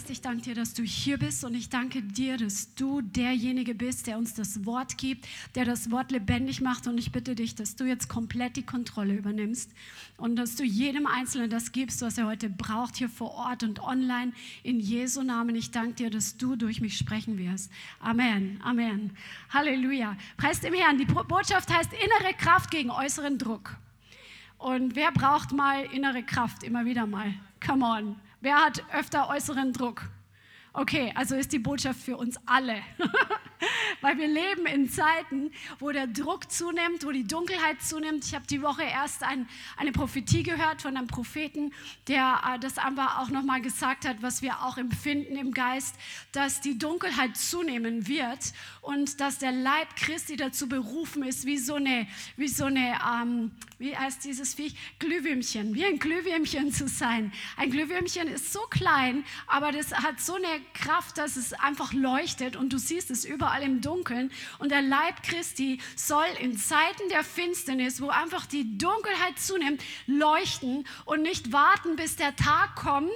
[0.00, 3.74] Geist, ich danke dir, dass du hier bist und ich danke dir, dass du derjenige
[3.74, 7.54] bist, der uns das Wort gibt, der das Wort lebendig macht und ich bitte dich,
[7.54, 9.70] dass du jetzt komplett die Kontrolle übernimmst
[10.16, 13.82] und dass du jedem Einzelnen das gibst, was er heute braucht, hier vor Ort und
[13.82, 14.32] online.
[14.62, 17.70] In Jesu Namen, ich danke dir, dass du durch mich sprechen wirst.
[18.00, 19.10] Amen, Amen.
[19.50, 20.16] Halleluja.
[20.38, 20.96] Preist dem Herrn.
[20.96, 23.76] Die Botschaft heißt innere Kraft gegen äußeren Druck.
[24.56, 27.34] Und wer braucht mal innere Kraft immer wieder mal?
[27.62, 28.29] Come on.
[28.40, 30.08] Wer hat öfter äußeren Druck?
[30.72, 32.76] Okay, also ist die Botschaft für uns alle.
[34.00, 38.24] Weil wir leben in Zeiten, wo der Druck zunimmt, wo die Dunkelheit zunimmt.
[38.24, 41.72] Ich habe die Woche erst ein, eine Prophetie gehört von einem Propheten,
[42.08, 45.96] der äh, das einfach auch nochmal gesagt hat, was wir auch empfinden im Geist,
[46.32, 51.74] dass die Dunkelheit zunehmen wird und dass der Leib Christi dazu berufen ist, wie so
[51.74, 54.74] eine, wie so eine ähm, wie heißt dieses Viech?
[54.98, 57.32] Glühwürmchen, wie ein Glühwürmchen zu sein.
[57.56, 62.56] Ein Glühwürmchen ist so klein, aber das hat so eine Kraft, dass es einfach leuchtet
[62.56, 64.30] und du siehst es überall im Dunkeln.
[64.58, 70.86] Und der Leib Christi soll in Zeiten der Finsternis, wo einfach die Dunkelheit zunimmt, leuchten
[71.04, 73.10] und nicht warten, bis der Tag kommt,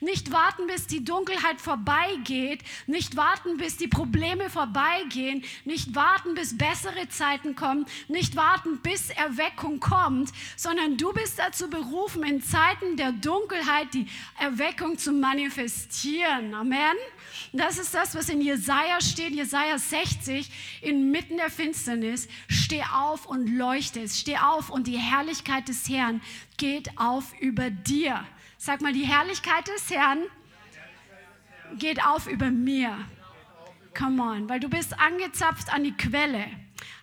[0.00, 6.56] nicht warten, bis die Dunkelheit vorbeigeht, nicht warten, bis die Probleme vorbeigehen, nicht warten, bis
[6.56, 12.96] bessere Zeiten kommen, nicht warten, bis Erweckung kommt, sondern du bist dazu berufen, in Zeiten
[12.96, 14.06] der Dunkelheit die
[14.38, 16.54] Erweckung zu manifestieren.
[16.54, 16.96] Amen.
[17.52, 20.50] Das ist das, was in Jesaja steht, Jesaja 60,
[20.82, 22.28] inmitten der Finsternis.
[22.48, 24.08] Steh auf und leuchte.
[24.08, 26.20] Steh auf und die Herrlichkeit des Herrn
[26.56, 28.24] geht auf über dir.
[28.58, 30.20] Sag mal, die Herrlichkeit des Herrn
[31.78, 32.96] geht auf über mir.
[33.96, 36.46] Come on, weil du bist angezapft an die Quelle.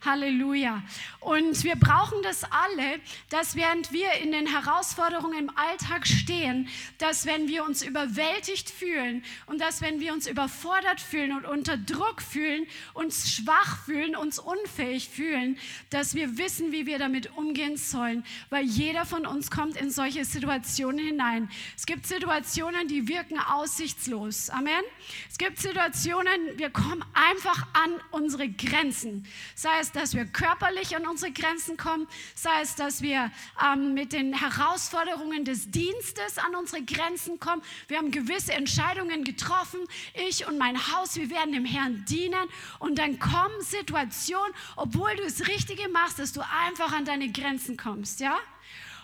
[0.07, 0.81] Halleluja.
[1.19, 7.25] Und wir brauchen das alle, dass während wir in den Herausforderungen im Alltag stehen, dass
[7.25, 12.21] wenn wir uns überwältigt fühlen und dass wenn wir uns überfordert fühlen und unter Druck
[12.21, 15.57] fühlen, uns schwach fühlen, uns unfähig fühlen,
[15.89, 20.23] dass wir wissen, wie wir damit umgehen sollen, weil jeder von uns kommt in solche
[20.23, 21.49] Situationen hinein.
[21.75, 24.49] Es gibt Situationen, die wirken aussichtslos.
[24.49, 24.81] Amen.
[25.29, 29.27] Es gibt Situationen, wir kommen einfach an unsere Grenzen.
[29.53, 33.31] Sei es, dass wir körperlich an unsere Grenzen kommen, sei es, dass wir
[33.65, 37.63] ähm, mit den Herausforderungen des Dienstes an unsere Grenzen kommen.
[37.87, 39.79] Wir haben gewisse Entscheidungen getroffen,
[40.13, 42.47] ich und mein Haus, wir werden dem Herrn dienen
[42.77, 47.75] und dann kommen Situationen, obwohl du das Richtige machst, dass du einfach an deine Grenzen
[47.75, 48.37] kommst, ja?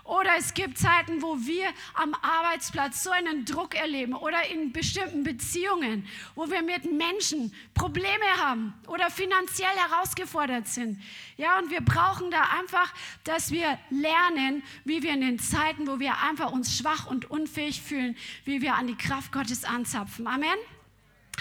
[0.04, 5.24] Oder es gibt Zeiten, wo wir am Arbeitsplatz so einen Druck erleben oder in bestimmten
[5.24, 6.06] Beziehungen,
[6.36, 11.02] wo wir mit Menschen Probleme haben oder finanziell herausgefordert sind.
[11.38, 12.94] Ja, und wir brauchen da einfach,
[13.24, 17.82] dass wir lernen, wie wir in den Zeiten, wo wir einfach uns schwach und unfähig
[17.82, 20.28] fühlen, wie wir an die Kraft Gottes anzapfen.
[20.28, 20.58] Amen.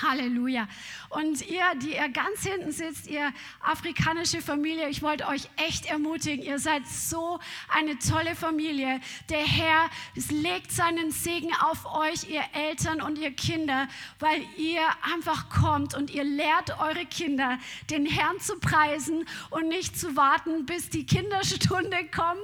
[0.00, 0.69] Halleluja.
[1.10, 6.44] Und ihr, die ihr ganz hinten sitzt, ihr afrikanische Familie, ich wollte euch echt ermutigen,
[6.44, 7.38] ihr seid so
[7.69, 9.00] eine tolle Familie.
[9.28, 9.91] Der Herr
[10.31, 13.88] legt seinen Segen auf euch, ihr Eltern und ihr Kinder,
[14.19, 14.82] weil ihr
[15.12, 17.58] einfach kommt und ihr lehrt eure Kinder,
[17.91, 22.41] den Herrn zu preisen und nicht zu warten, bis die Kinderstunde kommt,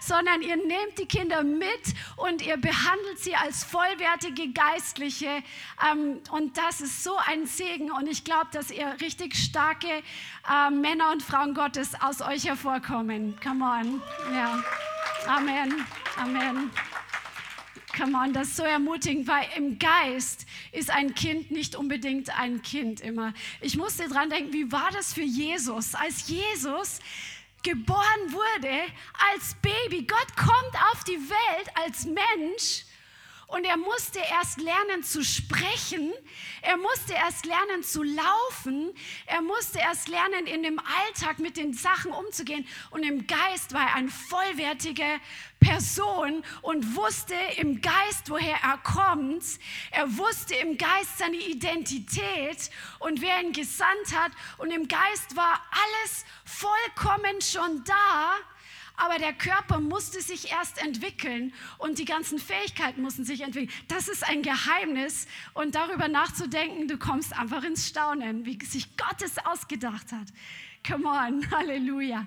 [0.00, 1.68] sondern ihr nehmt die Kinder mit
[2.16, 5.42] und ihr behandelt sie als vollwertige Geistliche.
[5.90, 10.70] Ähm, und das ist so ein Segen und ich glaube, dass ihr richtig starke äh,
[10.70, 13.38] Männer und Frauen Gottes aus euch hervorkommen.
[13.42, 14.02] Come on.
[14.34, 14.62] Ja.
[15.26, 15.86] Amen.
[16.16, 16.70] Amen.
[17.96, 22.62] Come on, das ist so ermutigend, weil im Geist ist ein Kind nicht unbedingt ein
[22.62, 23.34] Kind immer.
[23.60, 25.94] Ich musste dran denken, wie war das für Jesus?
[25.94, 27.00] Als Jesus
[27.62, 28.80] geboren wurde,
[29.32, 32.84] als Baby, Gott kommt auf die Welt als Mensch
[33.52, 36.10] und er musste erst lernen zu sprechen,
[36.62, 38.94] er musste erst lernen zu laufen,
[39.26, 42.66] er musste erst lernen, in dem Alltag mit den Sachen umzugehen.
[42.90, 45.04] Und im Geist war er eine vollwertige
[45.60, 49.44] Person und wusste im Geist, woher er kommt.
[49.90, 54.32] Er wusste im Geist seine Identität und wer ihn gesandt hat.
[54.56, 58.32] Und im Geist war alles vollkommen schon da
[58.96, 63.72] aber der Körper musste sich erst entwickeln und die ganzen Fähigkeiten mussten sich entwickeln.
[63.88, 69.22] Das ist ein Geheimnis und darüber nachzudenken, du kommst einfach ins Staunen, wie sich Gott
[69.22, 70.28] es ausgedacht hat.
[70.86, 72.26] Come on, Halleluja.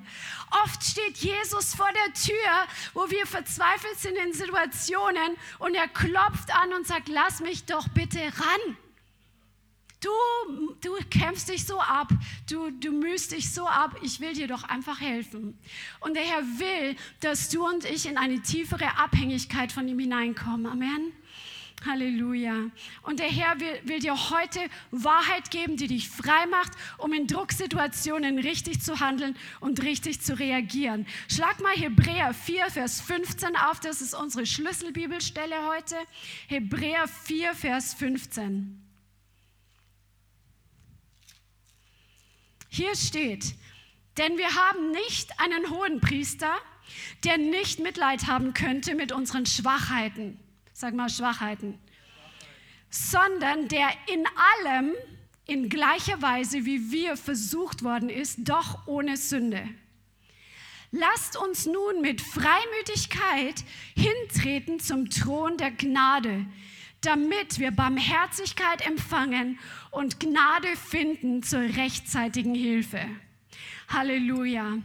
[0.64, 6.56] Oft steht Jesus vor der Tür, wo wir verzweifelt sind in Situationen und er klopft
[6.56, 8.78] an und sagt, lass mich doch bitte ran.
[10.06, 12.10] Du, du kämpfst dich so ab,
[12.50, 15.58] du, du mühst dich so ab, ich will dir doch einfach helfen.
[16.00, 20.68] Und der Herr will, dass du und ich in eine tiefere Abhängigkeit von ihm hineinkommen.
[20.68, 21.12] Amen.
[21.86, 22.72] Halleluja.
[23.04, 24.60] Und der Herr will, will, dir heute
[24.92, 30.38] Wahrheit geben, die dich frei macht, um in Drucksituationen richtig zu handeln und richtig zu
[30.40, 31.06] reagieren.
[31.30, 33.80] Schlag mal Hebräer 4, Vers 15 auf.
[33.82, 35.96] Das ist unsere Schlüsselbibelstelle heute.
[36.48, 38.85] Hebräer 4, Vers 15.
[42.76, 43.56] Hier steht,
[44.18, 46.54] denn wir haben nicht einen hohen Priester,
[47.24, 50.40] der nicht Mitleid haben könnte mit unseren Schwachheiten
[50.76, 51.80] sag mal Schwachheiten,
[52.90, 54.26] sondern der in
[54.66, 54.94] allem
[55.48, 59.70] in gleicher Weise wie wir versucht worden ist, doch ohne Sünde.
[60.92, 63.64] Lasst uns nun mit Freimütigkeit
[63.96, 66.46] hintreten zum Thron der Gnade,
[67.00, 69.60] damit wir Barmherzigkeit empfangen
[69.96, 73.00] und Gnade finden zur rechtzeitigen Hilfe.
[73.88, 74.80] Halleluja.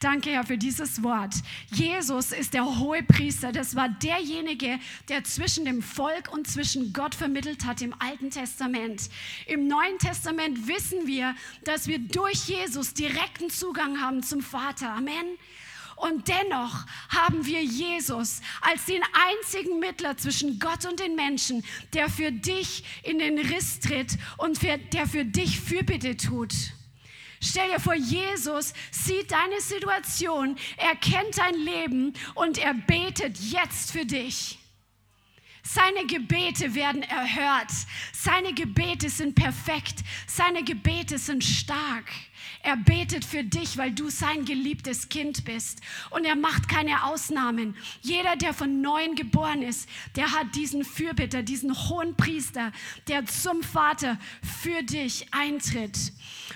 [0.00, 1.34] Danke, Herr, für dieses Wort.
[1.70, 3.52] Jesus ist der hohe Priester.
[3.52, 4.78] Das war derjenige,
[5.08, 9.08] der zwischen dem Volk und zwischen Gott vermittelt hat im Alten Testament.
[9.46, 11.34] Im Neuen Testament wissen wir,
[11.64, 14.90] dass wir durch Jesus direkten Zugang haben zum Vater.
[14.90, 15.38] Amen.
[16.02, 22.08] Und dennoch haben wir Jesus als den einzigen Mittler zwischen Gott und den Menschen, der
[22.08, 26.52] für dich in den Riss tritt und für, der für dich Fürbitte tut.
[27.40, 33.92] Stell dir vor, Jesus sieht deine Situation, er kennt dein Leben und er betet jetzt
[33.92, 34.58] für dich.
[35.62, 37.70] Seine Gebete werden erhört.
[38.12, 40.00] Seine Gebete sind perfekt.
[40.26, 42.10] Seine Gebete sind stark.
[42.64, 45.80] Er betet für dich, weil du sein geliebtes Kind bist.
[46.10, 47.76] Und er macht keine Ausnahmen.
[48.02, 52.70] Jeder, der von neuem geboren ist, der hat diesen Fürbitter, diesen hohen Priester,
[53.08, 54.16] der zum Vater
[54.60, 56.12] für dich eintritt.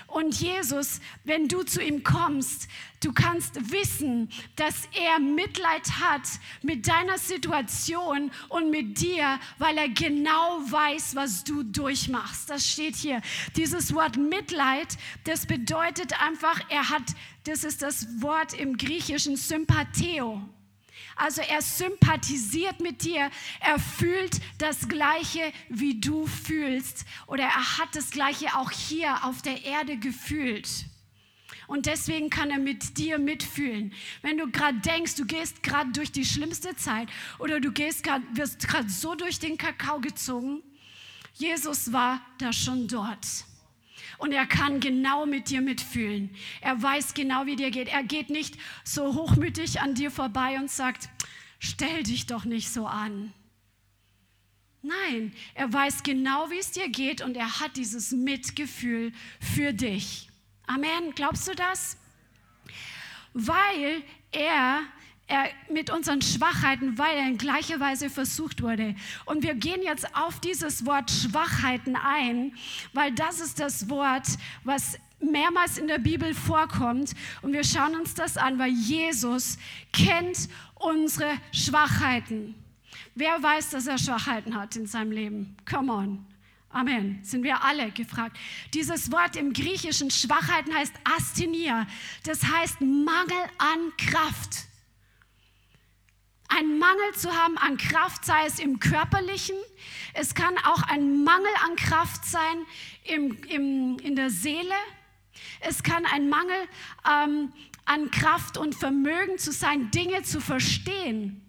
[0.07, 2.69] Und Jesus, wenn du zu ihm kommst,
[3.01, 6.27] du kannst wissen, dass er Mitleid hat
[6.61, 12.49] mit deiner Situation und mit dir, weil er genau weiß, was du durchmachst.
[12.49, 13.21] Das steht hier.
[13.55, 17.03] Dieses Wort Mitleid, das bedeutet einfach, er hat,
[17.43, 20.41] das ist das Wort im Griechischen Sympatheo.
[21.15, 27.05] Also er sympathisiert mit dir, er fühlt das Gleiche, wie du fühlst.
[27.25, 30.85] Oder er hat das Gleiche auch hier auf der Erde gefühlt.
[31.67, 33.93] Und deswegen kann er mit dir mitfühlen.
[34.21, 37.09] Wenn du gerade denkst, du gehst gerade durch die schlimmste Zeit
[37.39, 40.63] oder du gehst grad, wirst gerade so durch den Kakao gezogen,
[41.33, 43.25] Jesus war da schon dort.
[44.17, 46.31] Und er kann genau mit dir mitfühlen.
[46.61, 47.89] Er weiß genau, wie dir geht.
[47.89, 51.09] Er geht nicht so hochmütig an dir vorbei und sagt,
[51.59, 53.33] stell dich doch nicht so an.
[54.81, 60.26] Nein, er weiß genau, wie es dir geht und er hat dieses Mitgefühl für dich.
[60.67, 61.13] Amen.
[61.15, 61.97] Glaubst du das?
[63.33, 64.83] Weil er
[65.27, 68.95] er mit unseren Schwachheiten, weil er in gleicher Weise versucht wurde.
[69.25, 72.53] Und wir gehen jetzt auf dieses Wort Schwachheiten ein,
[72.93, 74.25] weil das ist das Wort,
[74.63, 77.13] was mehrmals in der Bibel vorkommt.
[77.41, 79.57] Und wir schauen uns das an, weil Jesus
[79.91, 82.55] kennt unsere Schwachheiten.
[83.15, 85.57] Wer weiß, dass er Schwachheiten hat in seinem Leben?
[85.69, 86.25] Come on.
[86.69, 87.19] Amen.
[87.23, 88.37] Sind wir alle gefragt.
[88.73, 91.87] Dieses Wort im Griechischen Schwachheiten heißt Asthenia.
[92.23, 94.67] Das heißt Mangel an Kraft
[96.49, 99.55] einen Mangel zu haben an Kraft, sei es im körperlichen,
[100.13, 102.65] es kann auch ein Mangel an Kraft sein
[103.03, 104.73] im, im, in der Seele,
[105.59, 106.55] es kann ein Mangel
[107.07, 107.53] ähm,
[107.85, 111.46] an Kraft und Vermögen zu sein, Dinge zu verstehen.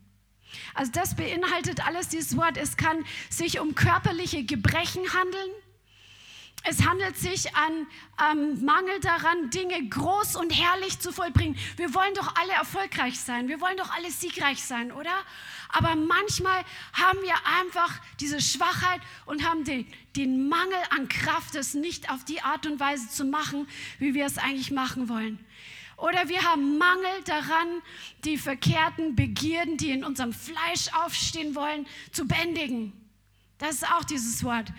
[0.74, 2.56] Also das beinhaltet alles dieses Wort.
[2.56, 5.50] Es kann sich um körperliche Gebrechen handeln.
[6.64, 7.86] Es handelt sich an
[8.30, 11.56] ähm, Mangel daran, Dinge groß und herrlich zu vollbringen.
[11.76, 13.48] Wir wollen doch alle erfolgreich sein.
[13.48, 15.12] Wir wollen doch alle siegreich sein, oder?
[15.70, 19.86] Aber manchmal haben wir einfach diese Schwachheit und haben den,
[20.16, 24.26] den Mangel an Kraft, das nicht auf die Art und Weise zu machen, wie wir
[24.26, 25.38] es eigentlich machen wollen.
[25.98, 27.82] Oder wir haben Mangel daran,
[28.24, 32.92] die verkehrten Begierden, die in unserem Fleisch aufstehen wollen, zu bändigen.
[33.58, 34.72] Das ist auch dieses Wort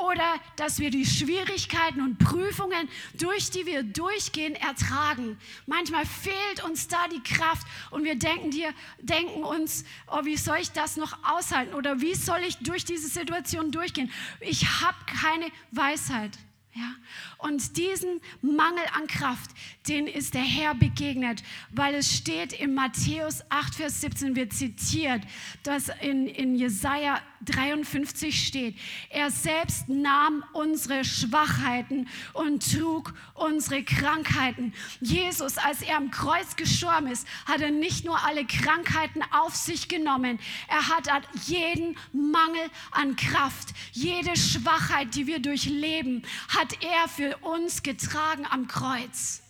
[0.00, 5.38] oder dass wir die Schwierigkeiten und Prüfungen, durch die wir durchgehen, ertragen.
[5.66, 10.58] Manchmal fehlt uns da die Kraft und wir denken, dir, denken uns, oh, wie soll
[10.60, 14.10] ich das noch aushalten oder wie soll ich durch diese Situation durchgehen?
[14.40, 16.38] Ich habe keine Weisheit.
[16.74, 16.94] Ja?
[17.42, 19.50] Und diesen Mangel an Kraft,
[19.88, 25.22] den ist der Herr begegnet, weil es steht in Matthäus 8, Vers 17, wird zitiert,
[25.62, 28.76] dass in, in Jesaja 53 steht,
[29.08, 34.74] er selbst nahm unsere Schwachheiten und trug unsere Krankheiten.
[35.00, 39.88] Jesus, als er am Kreuz gestorben ist, hat er nicht nur alle Krankheiten auf sich
[39.88, 41.08] genommen, er hat
[41.46, 48.66] jeden Mangel an Kraft, jede Schwachheit, die wir durchleben, hat er für uns getragen am
[48.68, 49.42] Kreuz.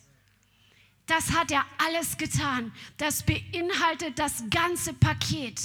[1.07, 2.73] Das hat er alles getan.
[2.97, 5.61] Das beinhaltet das ganze Paket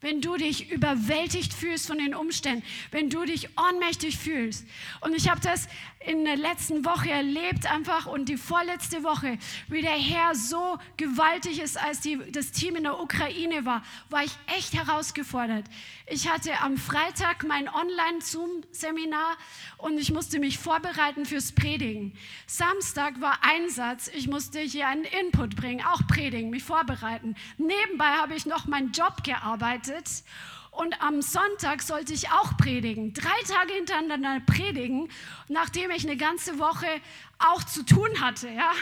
[0.00, 4.66] wenn du dich überwältigt fühlst von den Umständen, wenn du dich ohnmächtig fühlst.
[5.00, 5.68] Und ich habe das
[6.00, 9.36] in der letzten Woche erlebt einfach und die vorletzte Woche,
[9.66, 14.22] wie der Herr so gewaltig ist, als die, das Team in der Ukraine war, war
[14.22, 15.64] ich echt herausgefordert.
[16.06, 19.36] Ich hatte am Freitag mein Online-Zoom-Seminar
[19.78, 22.16] und ich musste mich vorbereiten fürs Predigen.
[22.46, 27.34] Samstag war Einsatz, ich musste hier einen Input bringen, auch predigen, mich vorbereiten.
[27.58, 29.87] Nebenbei habe ich noch meinen Job gearbeitet
[30.70, 33.12] und am Sonntag sollte ich auch predigen.
[33.12, 35.10] Drei Tage hintereinander predigen,
[35.48, 36.86] nachdem ich eine ganze Woche
[37.38, 38.48] auch zu tun hatte.
[38.48, 38.72] Ja?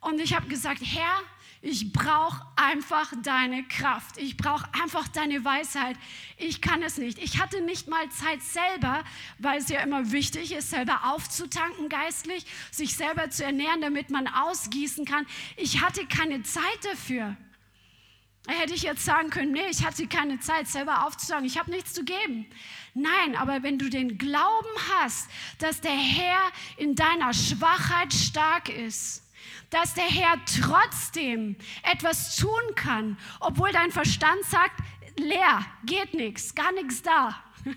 [0.00, 1.22] Und ich habe gesagt, Herr,
[1.62, 4.18] ich brauche einfach deine Kraft.
[4.18, 5.96] Ich brauche einfach deine Weisheit.
[6.36, 7.18] Ich kann es nicht.
[7.18, 9.02] Ich hatte nicht mal Zeit selber,
[9.38, 14.28] weil es ja immer wichtig ist, selber aufzutanken geistlich, sich selber zu ernähren, damit man
[14.28, 15.26] ausgießen kann.
[15.56, 17.36] Ich hatte keine Zeit dafür.
[18.46, 21.92] Hätte ich jetzt sagen können, nee, ich hatte keine Zeit, selber aufzusagen, ich habe nichts
[21.92, 22.46] zu geben.
[22.94, 24.68] Nein, aber wenn du den Glauben
[25.00, 26.38] hast, dass der Herr
[26.76, 29.22] in deiner Schwachheit stark ist,
[29.70, 34.80] dass der Herr trotzdem etwas tun kann, obwohl dein Verstand sagt,
[35.18, 37.42] leer, geht nichts, gar nichts da.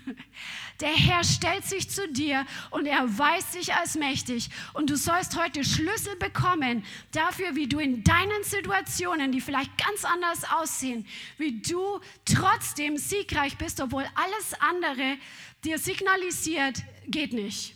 [0.80, 4.48] Der Herr stellt sich zu dir und er weiß sich als mächtig.
[4.72, 10.04] Und du sollst heute Schlüssel bekommen dafür, wie du in deinen Situationen, die vielleicht ganz
[10.04, 11.06] anders aussehen,
[11.36, 15.18] wie du trotzdem siegreich bist, obwohl alles andere
[15.64, 17.74] dir signalisiert, geht nicht.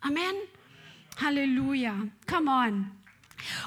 [0.00, 0.34] Amen.
[1.20, 1.94] Halleluja.
[2.26, 3.05] Come on.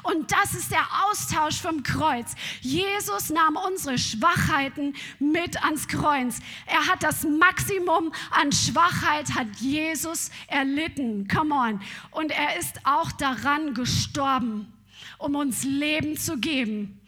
[0.03, 2.35] Und das ist der Austausch vom Kreuz.
[2.61, 6.39] Jesus nahm unsere Schwachheiten mit ans Kreuz.
[6.65, 11.27] Er hat das Maximum an Schwachheit, hat Jesus erlitten.
[11.27, 11.81] Come on.
[12.11, 14.73] Und er ist auch daran gestorben,
[15.17, 16.99] um uns Leben zu geben.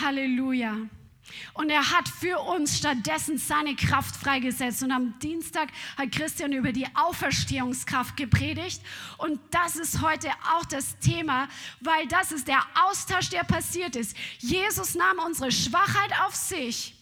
[0.00, 0.88] Halleluja.
[1.54, 4.82] Und er hat für uns stattdessen seine Kraft freigesetzt.
[4.82, 8.80] Und am Dienstag hat Christian über die Auferstehungskraft gepredigt.
[9.18, 11.48] Und das ist heute auch das Thema,
[11.80, 14.16] weil das ist der Austausch, der passiert ist.
[14.38, 16.97] Jesus nahm unsere Schwachheit auf sich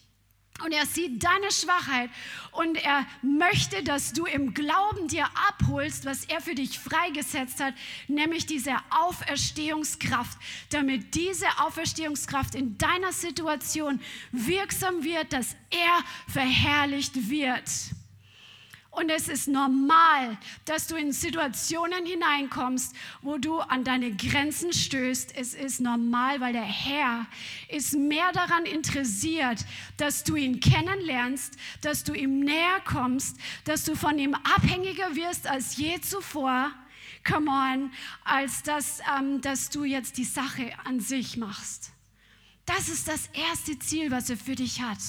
[0.65, 2.11] und er sieht deine Schwachheit
[2.53, 7.75] und er möchte, dass du im Glauben dir abholst, was er für dich freigesetzt hat,
[8.09, 10.39] nämlich diese Auferstehungskraft,
[10.71, 14.01] damit diese Auferstehungskraft in deiner Situation
[14.33, 17.63] wirksam wird, dass er verherrlicht wird.
[18.97, 25.37] Und es ist normal, dass du in Situationen hineinkommst, wo du an deine Grenzen stößt.
[25.37, 27.27] Es ist normal, weil der Herr
[27.69, 29.67] ist mehr daran interessiert,
[29.99, 35.47] dass du ihn kennenlernst, dass du ihm näher kommst, dass du von ihm abhängiger wirst
[35.47, 36.73] als je zuvor.
[37.23, 37.93] Come on,
[38.25, 41.91] als dass, ähm, dass du jetzt die Sache an sich machst.
[42.65, 45.01] Das ist das erste Ziel, was er für dich hat.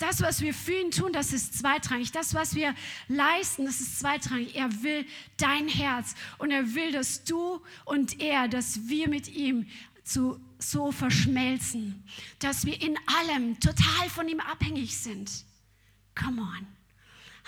[0.00, 2.10] Das, was wir für ihn tun, das ist zweitrangig.
[2.10, 2.74] Das, was wir
[3.08, 4.56] leisten, das ist zweitrangig.
[4.56, 5.04] Er will
[5.36, 9.68] dein Herz und er will, dass du und er, dass wir mit ihm
[10.02, 12.02] zu, so verschmelzen,
[12.38, 15.30] dass wir in allem total von ihm abhängig sind.
[16.14, 16.66] Come on.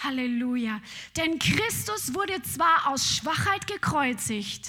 [0.04, 0.82] Halleluja.
[1.16, 4.68] Denn Christus wurde zwar aus Schwachheit gekreuzigt,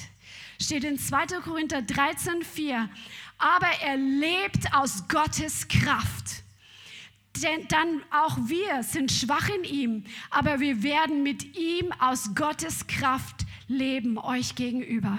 [0.57, 1.41] steht in 2.
[1.43, 2.89] Korinther 13, 4,
[3.39, 6.43] aber er lebt aus Gottes Kraft
[7.41, 12.87] denn dann auch wir sind schwach in ihm, aber wir werden mit ihm aus Gottes
[12.87, 15.17] Kraft leben, euch gegenüber.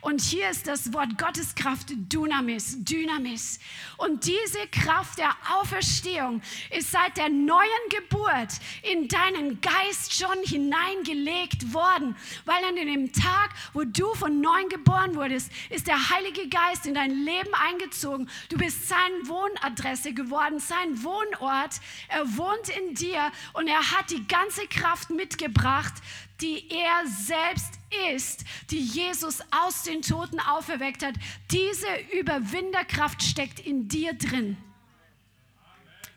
[0.00, 3.58] Und hier ist das Wort Gottes Kraft Dynamis, Dynamis.
[3.96, 8.52] Und diese Kraft der Auferstehung ist seit der neuen Geburt
[8.82, 15.14] in deinen Geist schon hineingelegt worden, weil an dem Tag, wo du von neuem geboren
[15.14, 18.28] wurdest, ist der Heilige Geist in dein Leben eingezogen.
[18.48, 21.80] Du bist seine Wohnadresse geworden, sein Wohnort.
[22.08, 25.94] Er wohnt in dir und er hat die ganze Kraft mitgebracht,
[26.40, 27.74] die er selbst
[28.12, 31.14] ist, die Jesus aus den Toten auferweckt hat.
[31.50, 31.86] Diese
[32.18, 34.56] Überwinderkraft steckt in dir drin.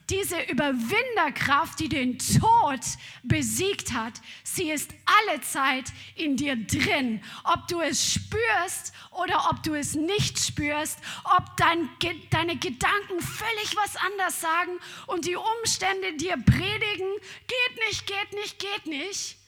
[0.09, 2.79] diese Überwinderkraft, die den Tod
[3.23, 5.85] besiegt hat, sie ist alle Zeit
[6.15, 7.21] in dir drin.
[7.43, 10.97] Ob du es spürst oder ob du es nicht spürst,
[11.37, 11.89] ob dein,
[12.31, 17.11] deine Gedanken völlig was anders sagen und die Umstände dir predigen,
[17.47, 19.38] geht nicht, geht nicht, geht nicht.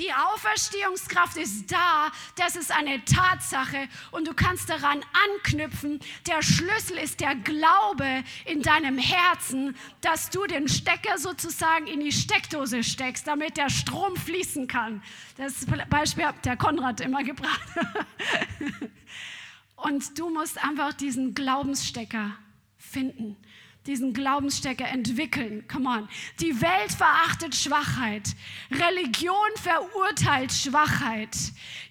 [0.00, 6.00] Die Auferstehungskraft ist da, das ist eine Tatsache und du kannst daran anknüpfen.
[6.26, 12.12] Der Schlüssel ist der Glaube in deinem Herzen, dass du den Stecker sozusagen in die
[12.12, 15.02] Steckdose steckst, damit der Strom fließen kann.
[15.36, 17.60] Das Beispiel hat der Konrad immer gebracht.
[19.76, 22.36] Und du musst einfach diesen Glaubensstecker
[22.78, 23.36] finden
[23.86, 25.66] diesen Glaubensstecker entwickeln.
[25.68, 26.08] Come on.
[26.40, 28.34] Die Welt verachtet Schwachheit.
[28.70, 31.36] Religion verurteilt Schwachheit.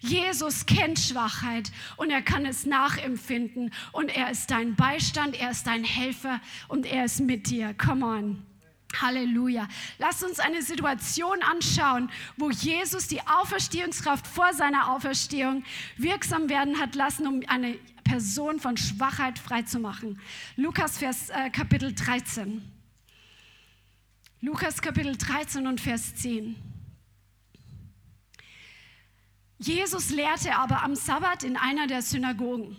[0.00, 3.72] Jesus kennt Schwachheit und er kann es nachempfinden.
[3.92, 7.74] Und er ist dein Beistand, er ist dein Helfer und er ist mit dir.
[7.74, 8.46] Come on.
[9.00, 9.68] Halleluja.
[9.98, 15.64] Lass uns eine Situation anschauen, wo Jesus die Auferstehungskraft vor seiner Auferstehung
[15.96, 17.78] wirksam werden hat lassen, um eine
[18.10, 20.18] Person von Schwachheit freizumachen.
[20.56, 22.60] Lukas Vers, äh, Kapitel 13.
[24.40, 26.56] Lukas Kapitel 13 und Vers 10.
[29.58, 32.76] Jesus lehrte aber am Sabbat in einer der Synagogen.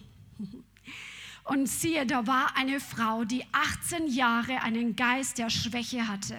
[1.45, 6.37] Und siehe, da war eine Frau, die 18 Jahre einen Geist der Schwäche hatte.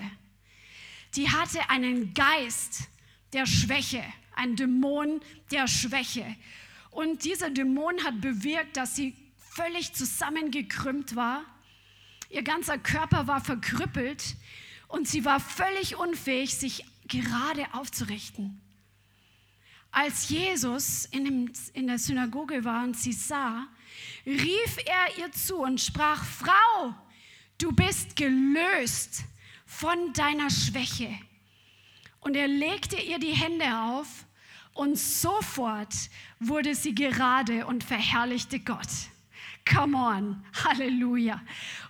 [1.14, 2.90] Die hatte einen Geist
[3.32, 4.04] der Schwäche,
[4.36, 6.26] ein Dämon der Schwäche.
[6.92, 11.42] Und dieser Dämon hat bewirkt, dass sie völlig zusammengekrümmt war.
[12.28, 14.36] Ihr ganzer Körper war verkrüppelt
[14.88, 18.60] und sie war völlig unfähig, sich gerade aufzurichten.
[19.90, 23.66] Als Jesus in, dem, in der Synagoge war und sie sah,
[24.24, 26.94] rief er ihr zu und sprach, Frau,
[27.58, 29.24] du bist gelöst
[29.66, 31.10] von deiner Schwäche.
[32.20, 34.26] Und er legte ihr die Hände auf
[34.74, 35.94] und sofort
[36.40, 38.88] wurde sie gerade und verherrlichte Gott.
[39.70, 41.40] Come on, Halleluja.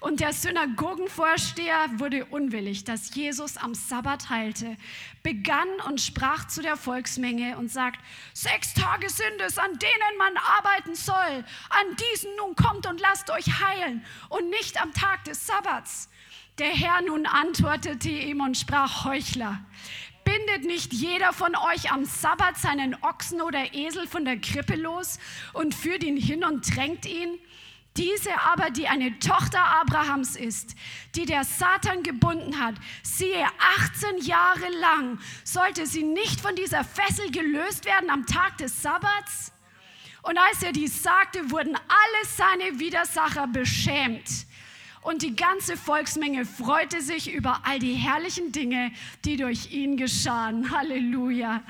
[0.00, 4.76] Und der Synagogenvorsteher wurde unwillig, dass Jesus am Sabbat heilte,
[5.22, 7.98] begann und sprach zu der Volksmenge und sagt,
[8.34, 11.44] sechs Tage sind es, an denen man arbeiten soll.
[11.70, 16.10] An diesen nun kommt und lasst euch heilen und nicht am Tag des Sabbats.
[16.58, 19.64] Der Herr nun antwortete ihm und sprach, Heuchler,
[20.24, 25.18] bindet nicht jeder von euch am Sabbat seinen Ochsen oder Esel von der Krippe los
[25.52, 27.38] und führt ihn hin und drängt ihn?
[27.96, 30.74] Diese aber, die eine Tochter Abrahams ist,
[31.14, 33.46] die der Satan gebunden hat, siehe,
[33.84, 39.52] 18 Jahre lang sollte sie nicht von dieser Fessel gelöst werden am Tag des Sabbats?
[40.22, 44.46] Und als er dies sagte, wurden alle seine Widersacher beschämt.
[45.02, 48.92] Und die ganze Volksmenge freute sich über all die herrlichen Dinge,
[49.24, 50.70] die durch ihn geschahen.
[50.70, 51.60] Halleluja.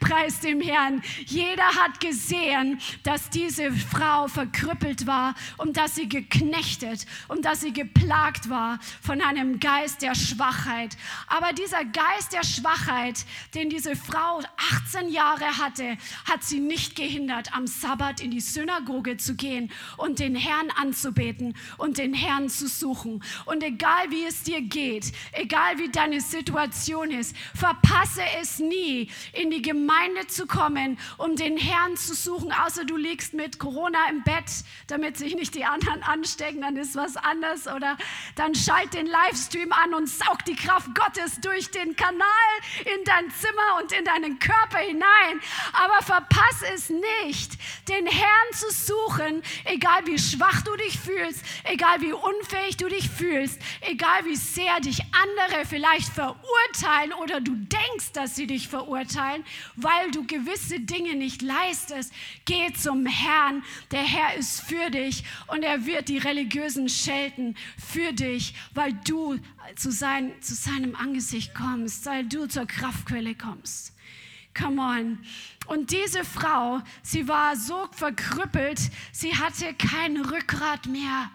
[0.00, 1.00] Preis dem Herrn.
[1.24, 7.72] Jeder hat gesehen, dass diese Frau verkrüppelt war und dass sie geknechtet und dass sie
[7.72, 10.96] geplagt war von einem Geist der Schwachheit.
[11.28, 13.24] Aber dieser Geist der Schwachheit,
[13.54, 14.40] den diese Frau
[14.88, 15.96] 18 Jahre hatte,
[16.28, 21.54] hat sie nicht gehindert, am Sabbat in die Synagoge zu gehen und den Herrn anzubeten
[21.78, 23.22] und den Herrn zu suchen.
[23.44, 29.50] Und egal wie es dir geht, egal wie deine Situation ist, verpasse es nie, in
[29.50, 34.22] die Gemeinde zu kommen, um den Herrn zu suchen, außer du liegst mit Corona im
[34.22, 34.50] Bett,
[34.86, 37.68] damit sich nicht die anderen anstecken, dann ist was anders.
[37.68, 37.96] Oder
[38.34, 43.30] dann schalt den Livestream an und saug die Kraft Gottes durch den Kanal in dein
[43.30, 45.40] Zimmer und in deinen Körper hinein.
[45.72, 52.00] Aber verpasse es nicht, den Herrn zu suchen, egal wie schwach du dich fühlst, egal
[52.00, 57.54] wie unfähig unfähig du dich fühlst, egal wie sehr dich andere vielleicht verurteilen oder du
[57.54, 59.44] denkst, dass sie dich verurteilen,
[59.76, 62.12] weil du gewisse Dinge nicht leistest,
[62.44, 63.62] geh zum Herrn.
[63.90, 69.38] Der Herr ist für dich und er wird die Religiösen schelten für dich, weil du
[69.76, 73.94] zu, sein, zu seinem Angesicht kommst, weil du zur Kraftquelle kommst.
[74.56, 75.18] Come on.
[75.68, 78.80] Und diese Frau, sie war so verkrüppelt,
[79.12, 81.30] sie hatte kein Rückgrat mehr.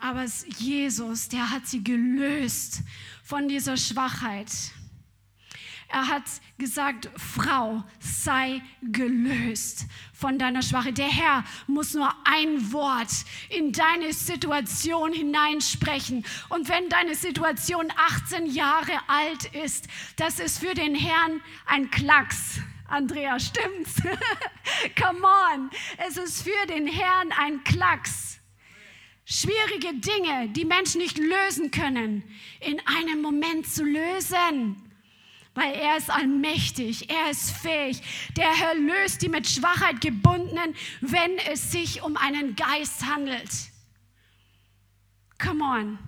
[0.00, 0.24] Aber
[0.58, 2.82] Jesus, der hat sie gelöst
[3.22, 4.50] von dieser Schwachheit.
[5.88, 6.24] Er hat
[6.58, 10.98] gesagt, Frau, sei gelöst von deiner Schwachheit.
[10.98, 13.12] Der Herr muss nur ein Wort
[13.48, 16.24] in deine Situation hineinsprechen.
[16.48, 17.92] Und wenn deine Situation
[18.24, 22.58] 18 Jahre alt ist, das ist für den Herrn ein Klacks.
[22.88, 23.94] Andrea, stimmt's?
[25.00, 25.70] Come on.
[26.08, 28.40] Es ist für den Herrn ein Klacks.
[29.24, 32.22] Schwierige Dinge, die Menschen nicht lösen können,
[32.60, 34.76] in einem Moment zu lösen.
[35.54, 38.02] Weil er ist allmächtig, er ist fähig.
[38.36, 43.50] Der Herr löst die mit Schwachheit gebundenen, wenn es sich um einen Geist handelt.
[45.38, 45.98] Come on.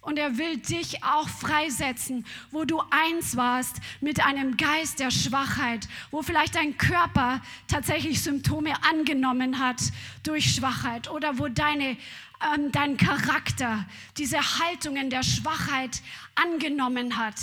[0.00, 5.86] Und er will dich auch freisetzen, wo du eins warst mit einem Geist der Schwachheit,
[6.10, 9.80] wo vielleicht dein Körper tatsächlich Symptome angenommen hat
[10.22, 11.96] durch Schwachheit oder wo deine,
[12.42, 16.02] ähm, dein Charakter diese Haltungen der Schwachheit
[16.34, 17.40] angenommen hat.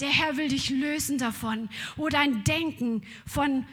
[0.00, 3.66] Der Herr will dich lösen davon, wo dein Denken von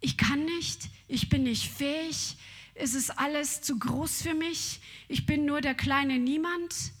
[0.00, 2.36] ich kann nicht, ich bin nicht fähig,
[2.74, 6.92] es ist alles zu groß für mich, ich bin nur der kleine Niemand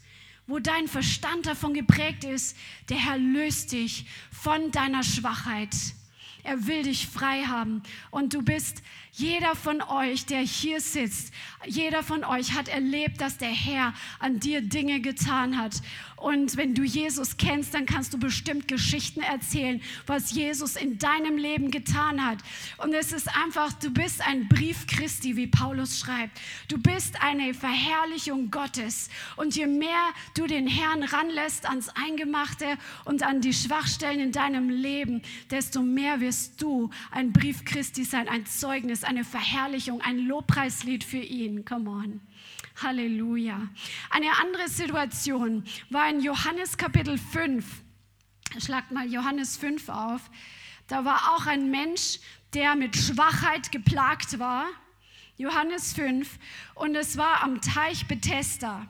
[0.46, 2.56] wo dein Verstand davon geprägt ist,
[2.88, 5.74] der Herr löst dich von deiner Schwachheit.
[6.44, 8.82] Er will dich frei haben und du bist
[9.16, 11.32] jeder von euch, der hier sitzt,
[11.64, 15.80] jeder von euch hat erlebt, dass der Herr an dir Dinge getan hat.
[16.16, 21.36] Und wenn du Jesus kennst, dann kannst du bestimmt Geschichten erzählen, was Jesus in deinem
[21.36, 22.38] Leben getan hat.
[22.78, 26.40] Und es ist einfach, du bist ein Brief Christi, wie Paulus schreibt.
[26.68, 29.10] Du bist eine Verherrlichung Gottes.
[29.36, 34.70] Und je mehr du den Herrn ranlässt ans Eingemachte und an die Schwachstellen in deinem
[34.70, 41.04] Leben, desto mehr wirst du ein Brief Christi sein, ein Zeugnis, eine Verherrlichung, ein Lobpreislied
[41.04, 41.64] für ihn.
[41.66, 42.20] Come on.
[42.82, 43.68] Halleluja.
[44.10, 47.64] Eine andere Situation war in Johannes Kapitel 5.
[48.58, 50.20] Schlagt mal Johannes 5 auf.
[50.86, 52.20] Da war auch ein Mensch,
[52.54, 54.66] der mit Schwachheit geplagt war.
[55.36, 56.38] Johannes 5.
[56.74, 58.86] Und es war am Teich Bethesda.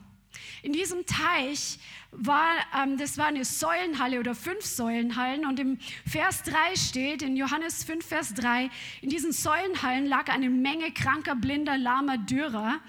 [0.62, 1.78] In diesem Teich
[2.12, 7.36] war, ähm, das war eine Säulenhalle oder fünf Säulenhallen und im Vers 3 steht, in
[7.36, 8.70] Johannes 5, Vers 3,
[9.02, 12.80] in diesen Säulenhallen lag eine Menge kranker, blinder, lahmer, dürrer.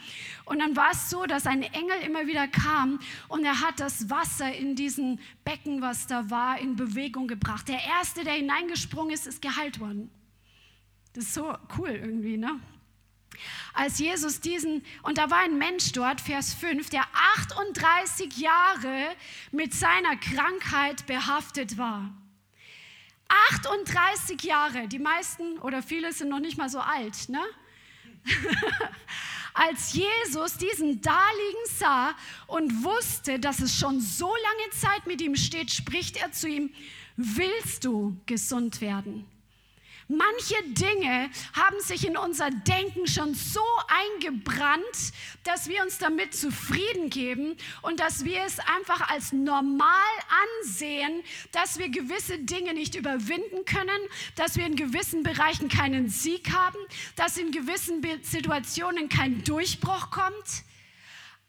[0.45, 4.09] Und dann war es so, dass ein Engel immer wieder kam und er hat das
[4.09, 7.67] Wasser in diesen Becken, was da war, in Bewegung gebracht.
[7.67, 10.09] Der Erste, der hineingesprungen ist, ist geheilt worden.
[11.13, 12.59] Das ist so cool irgendwie, ne?
[13.73, 17.05] Als Jesus diesen, und da war ein Mensch dort, Vers 5, der
[17.37, 19.15] 38 Jahre
[19.51, 22.11] mit seiner Krankheit behaftet war.
[23.51, 27.41] 38 Jahre, die meisten oder viele sind noch nicht mal so alt, ne?
[29.53, 35.35] Als Jesus diesen Daliegen sah und wusste, dass es schon so lange Zeit mit ihm
[35.35, 36.71] steht, spricht er zu ihm,
[37.15, 39.25] willst du gesund werden?
[40.09, 45.11] Manche Dinge haben sich in unser Denken schon so eingebrannt,
[45.43, 49.89] dass wir uns damit zufrieden geben und dass wir es einfach als normal
[50.61, 53.99] ansehen, dass wir gewisse Dinge nicht überwinden können,
[54.35, 56.79] dass wir in gewissen Bereichen keinen Sieg haben,
[57.17, 60.63] dass in gewissen Situationen kein Durchbruch kommt.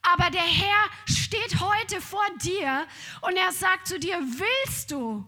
[0.03, 2.89] Aber der Herr steht heute vor dir
[3.21, 5.25] und er sagt zu dir, willst du?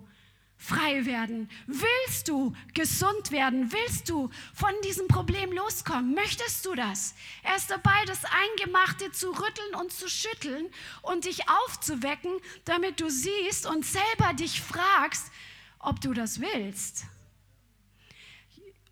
[0.60, 1.50] Frei werden?
[1.66, 3.72] Willst du gesund werden?
[3.72, 6.14] Willst du von diesem Problem loskommen?
[6.14, 7.14] Möchtest du das?
[7.42, 10.66] Er ist dabei, das Eingemachte zu rütteln und zu schütteln
[11.00, 12.30] und dich aufzuwecken,
[12.66, 15.32] damit du siehst und selber dich fragst,
[15.78, 17.06] ob du das willst.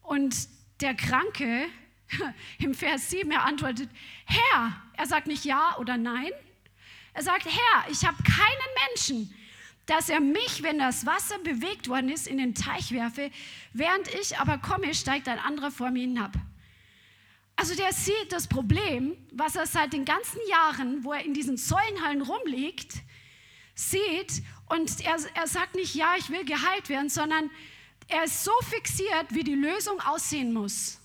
[0.02, 0.48] Und
[0.80, 1.66] der Kranke
[2.58, 3.90] im Vers 7, er antwortet,
[4.24, 6.30] Herr, er sagt nicht ja oder nein,
[7.12, 9.34] er sagt, Herr, ich habe keinen Menschen,
[9.88, 13.30] dass er mich, wenn das Wasser bewegt worden ist, in den Teich werfe.
[13.72, 16.34] Während ich aber komme, steigt ein anderer vor mir hinab.
[17.56, 21.56] Also der sieht das Problem, was er seit den ganzen Jahren, wo er in diesen
[21.56, 22.96] Säulenhallen rumliegt,
[23.74, 27.50] sieht und er, er sagt nicht, ja, ich will geheilt werden, sondern
[28.08, 30.98] er ist so fixiert, wie die Lösung aussehen muss.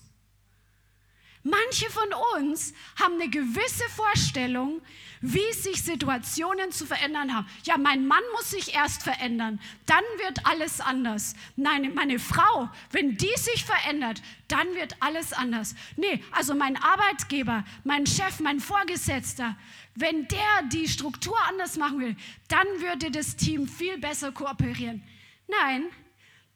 [1.42, 4.82] Manche von uns haben eine gewisse Vorstellung,
[5.26, 7.46] wie sich Situationen zu verändern haben.
[7.64, 11.34] Ja, mein Mann muss sich erst verändern, dann wird alles anders.
[11.56, 15.74] Nein, meine Frau, wenn die sich verändert, dann wird alles anders.
[15.96, 19.56] Nee, also mein Arbeitgeber, mein Chef, mein Vorgesetzter,
[19.94, 22.16] wenn der die Struktur anders machen will,
[22.48, 25.02] dann würde das Team viel besser kooperieren.
[25.48, 25.84] Nein,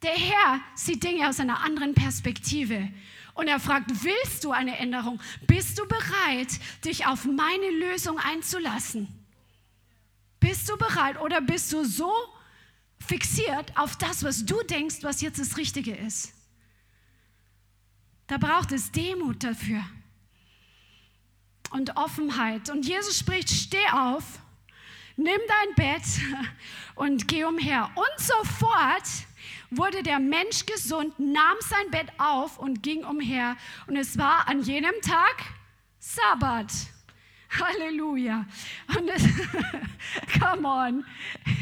[0.03, 2.89] der Herr sieht Dinge aus einer anderen Perspektive.
[3.39, 5.21] Und er fragt, willst du eine Änderung?
[5.47, 6.49] Bist du bereit,
[6.85, 9.07] dich auf meine Lösung einzulassen?
[10.41, 12.13] Bist du bereit oder bist du so
[12.99, 16.33] fixiert auf das, was du denkst, was jetzt das Richtige ist?
[18.27, 19.85] Da braucht es Demut dafür
[21.71, 22.71] und Offenheit.
[22.71, 24.25] Und Jesus spricht, steh auf,
[25.15, 26.03] nimm dein Bett
[26.97, 27.89] und geh umher.
[27.95, 29.28] Und sofort
[29.71, 33.57] wurde der Mensch gesund, nahm sein Bett auf und ging umher.
[33.87, 35.37] Und es war an jenem Tag
[35.99, 36.73] Sabbat.
[37.51, 38.45] Halleluja.
[38.97, 39.23] Und es,
[40.41, 41.05] come on.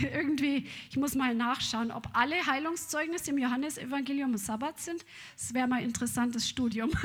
[0.03, 5.05] Irgendwie, ich muss mal nachschauen, ob alle Heilungszeugnisse im Johannesevangelium Sabbat sind.
[5.37, 6.91] Das wäre mal ein interessantes Studium.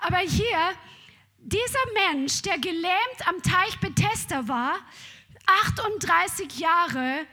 [0.00, 0.58] Aber hier,
[1.38, 4.74] dieser Mensch, der gelähmt am Teich Bethesda war,
[5.46, 7.26] 38 Jahre,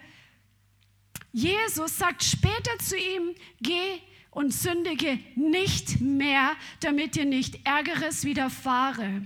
[1.31, 3.99] Jesus sagt später zu ihm, geh
[4.29, 9.25] und sündige nicht mehr, damit dir nicht Ärgeres widerfahre.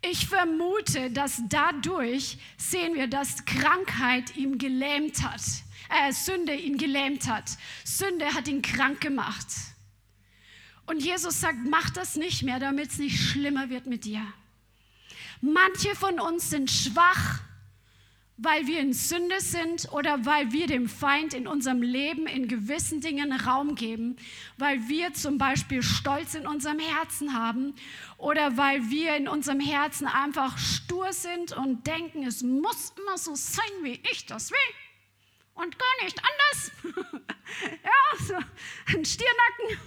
[0.00, 5.40] Ich vermute, dass dadurch sehen wir, dass Krankheit ihn gelähmt hat,
[5.90, 7.50] äh, Sünde ihn gelähmt hat.
[7.84, 9.46] Sünde hat ihn krank gemacht.
[10.86, 14.22] Und Jesus sagt, mach das nicht mehr, damit es nicht schlimmer wird mit dir.
[15.40, 17.40] Manche von uns sind schwach
[18.38, 23.00] weil wir in Sünde sind oder weil wir dem Feind in unserem Leben in gewissen
[23.00, 24.16] Dingen Raum geben,
[24.56, 27.74] weil wir zum Beispiel Stolz in unserem Herzen haben
[28.16, 33.34] oder weil wir in unserem Herzen einfach stur sind und denken, es muss immer so
[33.34, 34.74] sein, wie ich das will
[35.54, 36.94] und gar nicht anders.
[37.84, 39.78] ja, so ein Stirnacken.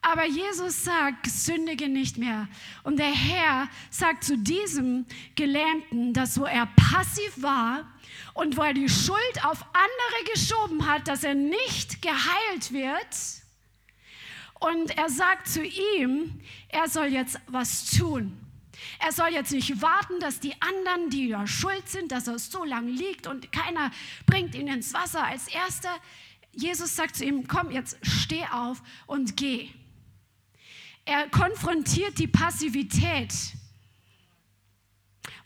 [0.00, 2.48] Aber Jesus sagt, sündige nicht mehr.
[2.84, 7.84] Und der Herr sagt zu diesem Gelähmten, dass wo er passiv war
[8.34, 13.06] und wo er die Schuld auf andere geschoben hat, dass er nicht geheilt wird.
[14.60, 18.38] Und er sagt zu ihm, er soll jetzt was tun.
[19.00, 22.64] Er soll jetzt nicht warten, dass die anderen, die ja schuld sind, dass er so
[22.64, 23.90] lange liegt und keiner
[24.26, 25.90] bringt ihn ins Wasser als erster.
[26.52, 29.70] Jesus sagt zu ihm, komm, jetzt steh auf und geh.
[31.08, 33.32] Er konfrontiert die Passivität.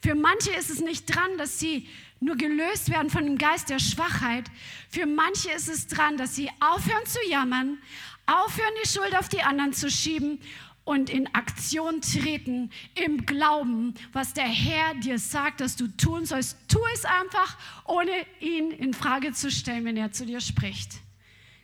[0.00, 1.86] Für manche ist es nicht dran, dass sie
[2.18, 4.50] nur gelöst werden von dem Geist der Schwachheit.
[4.90, 7.78] Für manche ist es dran, dass sie aufhören zu jammern,
[8.26, 10.40] aufhören die Schuld auf die anderen zu schieben
[10.82, 16.56] und in Aktion treten im Glauben, was der Herr dir sagt, dass du tun sollst.
[16.66, 21.02] Tu es einfach, ohne ihn in Frage zu stellen, wenn er zu dir spricht.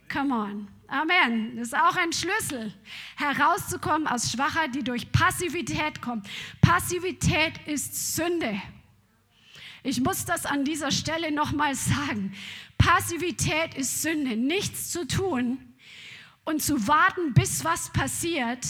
[0.08, 0.68] Come on.
[0.88, 1.56] Amen.
[1.56, 2.72] Das ist auch ein Schlüssel,
[3.16, 6.26] herauszukommen aus Schwachheit, die durch Passivität kommt.
[6.62, 8.60] Passivität ist Sünde.
[9.82, 12.34] Ich muss das an dieser Stelle nochmal sagen.
[12.78, 14.36] Passivität ist Sünde.
[14.36, 15.58] Nichts zu tun
[16.44, 18.64] und zu warten, bis was passiert,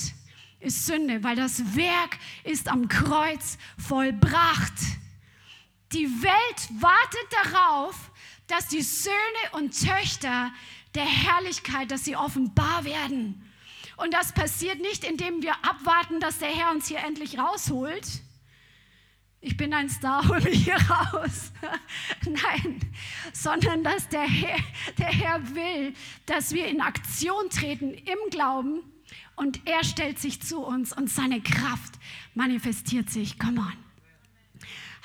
[0.58, 4.74] ist Sünde, weil das Werk ist am Kreuz vollbracht.
[5.92, 8.10] Die Welt wartet darauf,
[8.48, 9.14] dass die Söhne
[9.52, 10.50] und Töchter
[10.98, 13.48] der Herrlichkeit, dass sie offenbar werden.
[13.96, 18.22] Und das passiert nicht, indem wir abwarten, dass der Herr uns hier endlich rausholt.
[19.40, 21.52] Ich bin ein Star, hol mich hier raus.
[22.24, 22.80] Nein,
[23.32, 24.58] sondern dass der Herr,
[24.98, 25.94] der Herr will,
[26.26, 28.80] dass wir in Aktion treten im Glauben
[29.36, 31.94] und er stellt sich zu uns und seine Kraft
[32.34, 33.38] manifestiert sich.
[33.38, 33.76] Come on.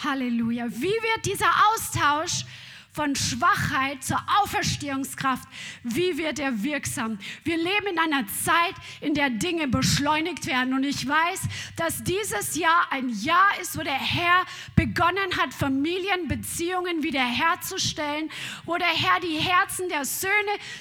[0.03, 0.65] Halleluja.
[0.69, 2.45] Wie wird dieser Austausch
[2.93, 5.47] von Schwachheit zur Auferstehungskraft.
[5.83, 7.17] Wie wird er wirksam?
[7.43, 10.73] Wir leben in einer Zeit, in der Dinge beschleunigt werden.
[10.73, 11.41] Und ich weiß,
[11.75, 18.29] dass dieses Jahr ein Jahr ist, wo der Herr begonnen hat, Familienbeziehungen wiederherzustellen,
[18.65, 20.31] wo der Herr die Herzen der Söhne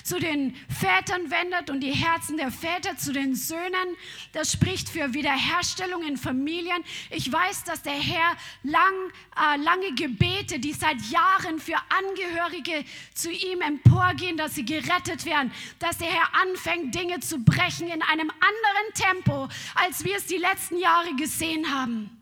[0.03, 3.97] zu den Vätern wendet und die Herzen der Väter zu den Söhnen.
[4.33, 6.83] Das spricht für Wiederherstellung in Familien.
[7.11, 8.93] Ich weiß, dass der Herr lang,
[9.37, 11.77] äh, lange Gebete, die seit Jahren für
[12.09, 12.85] Angehörige
[13.15, 18.03] zu ihm emporgehen, dass sie gerettet werden, dass der Herr anfängt, Dinge zu brechen in
[18.03, 22.22] einem anderen Tempo, als wir es die letzten Jahre gesehen haben.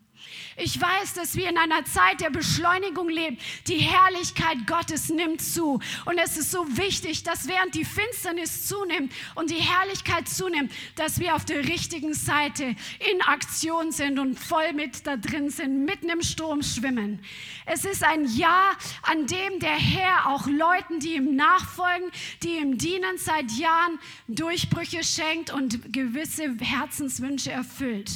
[0.57, 3.39] Ich weiß, dass wir in einer Zeit der Beschleunigung leben.
[3.69, 5.81] Die Herrlichkeit Gottes nimmt zu.
[6.05, 11.21] Und es ist so wichtig, dass während die Finsternis zunimmt und die Herrlichkeit zunimmt, dass
[11.21, 12.65] wir auf der richtigen Seite
[13.13, 17.21] in Aktion sind und voll mit da drin sind, mitten im Sturm schwimmen.
[17.67, 22.11] Es ist ein Jahr, an dem der Herr auch Leuten, die ihm nachfolgen,
[22.43, 28.11] die ihm dienen, seit Jahren Durchbrüche schenkt und gewisse Herzenswünsche erfüllt.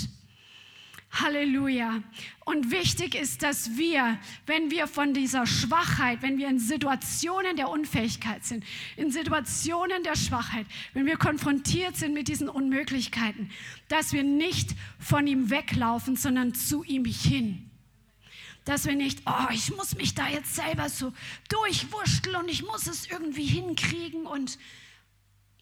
[1.21, 2.03] Halleluja.
[2.45, 7.69] Und wichtig ist, dass wir, wenn wir von dieser Schwachheit, wenn wir in Situationen der
[7.71, 8.65] Unfähigkeit sind,
[8.97, 13.51] in Situationen der Schwachheit, wenn wir konfrontiert sind mit diesen Unmöglichkeiten,
[13.89, 17.71] dass wir nicht von ihm weglaufen, sondern zu ihm hin.
[18.65, 21.13] Dass wir nicht, oh, ich muss mich da jetzt selber so
[21.49, 24.59] durchwurschteln und ich muss es irgendwie hinkriegen und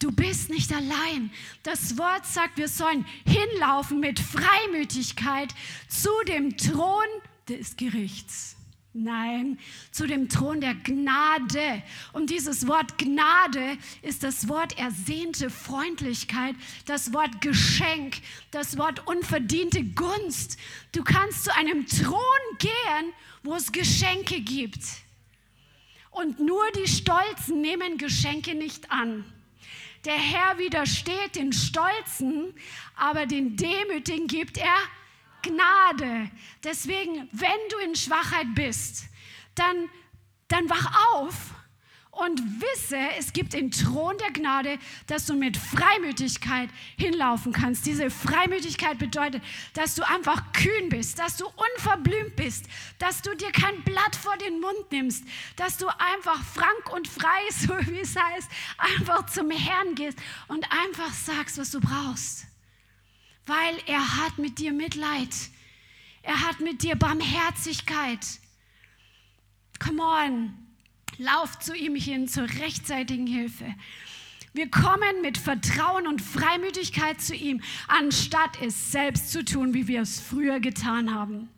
[0.03, 1.31] Du bist nicht allein.
[1.63, 5.55] Das Wort sagt, wir sollen hinlaufen mit Freimütigkeit
[5.87, 7.05] zu dem Thron
[7.47, 8.57] des Gerichts.
[8.91, 9.57] Nein,
[9.91, 11.81] zu dem Thron der Gnade.
[12.11, 18.17] Und dieses Wort Gnade ist das Wort ersehnte Freundlichkeit, das Wort Geschenk,
[18.51, 20.57] das Wort unverdiente Gunst.
[20.91, 22.19] Du kannst zu einem Thron
[22.59, 24.83] gehen, wo es Geschenke gibt.
[26.11, 29.23] Und nur die Stolzen nehmen Geschenke nicht an.
[30.05, 32.53] Der Herr widersteht den Stolzen,
[32.95, 34.75] aber den Demütigen gibt er
[35.41, 36.29] Gnade.
[36.63, 39.05] Deswegen, wenn du in Schwachheit bist,
[39.55, 39.89] dann,
[40.47, 41.35] dann wach auf
[42.13, 47.85] und wisse, es gibt den Thron der Gnade, dass du mit Freimütigkeit hinlaufen kannst.
[47.85, 49.41] Diese Freimütigkeit bedeutet,
[49.73, 52.65] dass du einfach kühn bist, dass du unverblümt bist,
[52.99, 57.27] dass du dir kein Blatt vor den Mund nimmst, dass du einfach frank und frei,
[57.49, 62.47] so wie es heißt, einfach zum Herrn gehst und einfach sagst, was du brauchst
[63.45, 65.33] weil er hat mit dir Mitleid.
[66.21, 68.25] Er hat mit dir Barmherzigkeit.
[69.79, 70.62] Come on,
[71.17, 73.65] lauf zu ihm hin zur rechtzeitigen Hilfe.
[74.53, 80.01] Wir kommen mit Vertrauen und Freimütigkeit zu ihm, anstatt es selbst zu tun, wie wir
[80.01, 81.49] es früher getan haben.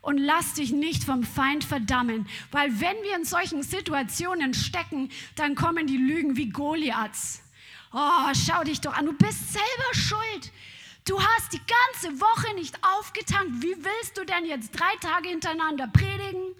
[0.00, 5.54] Und lass dich nicht vom Feind verdammen, weil wenn wir in solchen Situationen stecken, dann
[5.54, 7.42] kommen die Lügen wie Goliaths.
[7.92, 10.52] Oh, schau dich doch an, du bist selber schuld.
[11.04, 13.62] Du hast die ganze Woche nicht aufgetankt.
[13.62, 16.54] Wie willst du denn jetzt drei Tage hintereinander predigen?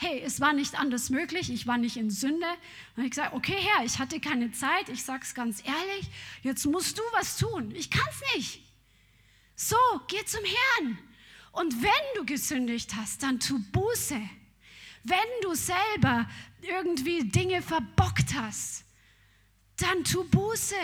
[0.00, 1.50] Hey, es war nicht anders möglich.
[1.50, 2.46] Ich war nicht in Sünde.
[2.94, 4.88] Und ich gesagt, okay, Herr, ich hatte keine Zeit.
[4.90, 6.08] Ich sag's ganz ehrlich.
[6.42, 7.72] Jetzt musst du was tun.
[7.74, 8.62] Ich kann's nicht.
[9.56, 10.98] So, geh zum Herrn.
[11.50, 14.20] Und wenn du gesündigt hast, dann tu Buße.
[15.02, 16.30] Wenn du selber
[16.62, 18.84] irgendwie Dinge verbockt hast,
[19.78, 20.76] dann tu Buße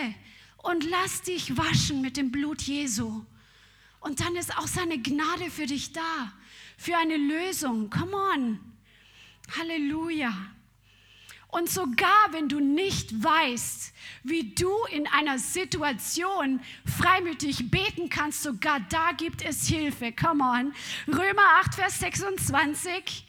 [0.57, 3.25] und lass dich waschen mit dem Blut Jesu.
[4.01, 6.33] Und dann ist auch seine Gnade für dich da,
[6.77, 7.89] für eine Lösung.
[7.89, 8.74] Come on.
[9.57, 10.33] Halleluja.
[11.47, 18.81] Und sogar wenn du nicht weißt, wie du in einer Situation freimütig beten kannst, sogar
[18.89, 20.11] da gibt es Hilfe.
[20.11, 20.73] Come on.
[21.07, 23.24] Römer 8, Vers 26.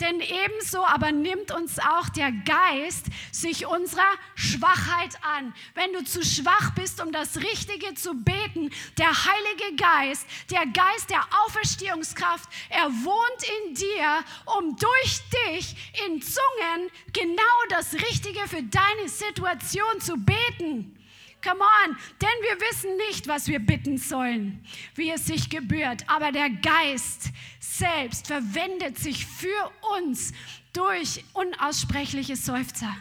[0.00, 5.52] Denn ebenso aber nimmt uns auch der Geist sich unserer Schwachheit an.
[5.74, 11.10] Wenn du zu schwach bist, um das Richtige zu beten, der Heilige Geist, der Geist
[11.10, 14.24] der Auferstehungskraft, er wohnt in dir,
[14.58, 15.74] um durch dich
[16.06, 20.97] in Zungen genau das Richtige für deine Situation zu beten.
[21.42, 24.64] Come on, denn wir wissen nicht, was wir bitten sollen,
[24.96, 26.04] wie es sich gebührt.
[26.08, 30.32] Aber der Geist selbst verwendet sich für uns
[30.72, 32.96] durch unaussprechliche Seufzer.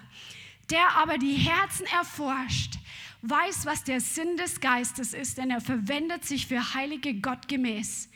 [0.69, 2.75] Der aber die Herzen erforscht,
[3.21, 8.09] weiß, was der Sinn des Geistes ist, denn er verwendet sich für heilige Gott gemäß.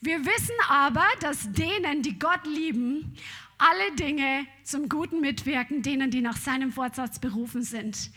[0.00, 3.14] Wir wissen aber, dass denen, die Gott lieben,
[3.58, 8.10] alle Dinge zum Guten mitwirken, denen, die nach seinem Vorsatz berufen sind.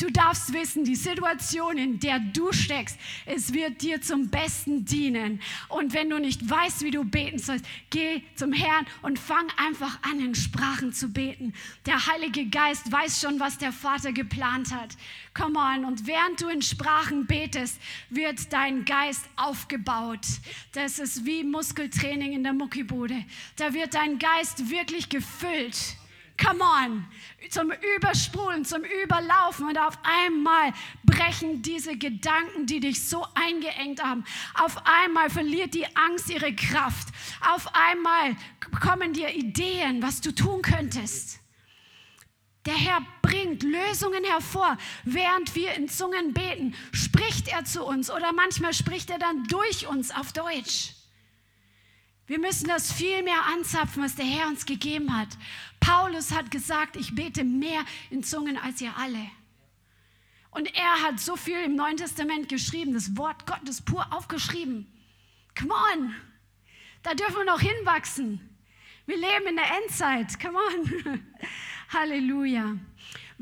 [0.00, 5.42] Du darfst wissen, die Situation, in der du steckst, es wird dir zum Besten dienen.
[5.68, 9.98] Und wenn du nicht weißt, wie du beten sollst, geh zum Herrn und fang einfach
[10.02, 11.52] an, in Sprachen zu beten.
[11.84, 14.96] Der Heilige Geist weiß schon, was der Vater geplant hat.
[15.34, 15.84] Come on.
[15.84, 20.26] Und während du in Sprachen betest, wird dein Geist aufgebaut.
[20.72, 23.22] Das ist wie Muskeltraining in der Muckibude.
[23.56, 25.99] Da wird dein Geist wirklich gefüllt
[26.40, 27.06] come on,
[27.50, 29.68] zum Übersprudeln, zum Überlaufen.
[29.68, 30.72] Und auf einmal
[31.04, 34.24] brechen diese Gedanken, die dich so eingeengt haben.
[34.54, 37.08] Auf einmal verliert die Angst ihre Kraft.
[37.52, 38.36] Auf einmal
[38.80, 41.40] kommen dir Ideen, was du tun könntest.
[42.66, 44.76] Der Herr bringt Lösungen hervor.
[45.04, 49.86] Während wir in Zungen beten, spricht er zu uns oder manchmal spricht er dann durch
[49.86, 50.99] uns auf Deutsch.
[52.30, 55.26] Wir müssen das viel mehr anzapfen, was der Herr uns gegeben hat.
[55.80, 59.26] Paulus hat gesagt, ich bete mehr in Zungen als ihr alle.
[60.52, 64.86] Und er hat so viel im Neuen Testament geschrieben, das Wort Gottes pur aufgeschrieben.
[65.58, 66.14] Come on,
[67.02, 68.48] da dürfen wir noch hinwachsen.
[69.06, 70.38] Wir leben in der Endzeit.
[70.38, 71.20] Come on.
[71.92, 72.76] Halleluja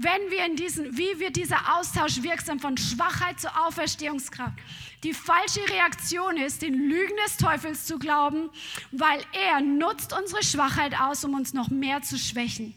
[0.01, 4.57] wenn wir in diesen, wie wird dieser Austausch wirksam von Schwachheit zur Auferstehungskraft?
[5.04, 8.50] Die falsche Reaktion ist, den Lügen des Teufels zu glauben,
[8.90, 12.74] weil er nutzt unsere Schwachheit aus, um uns noch mehr zu schwächen.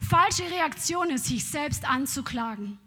[0.00, 2.78] Falsche Reaktion ist, sich selbst anzuklagen.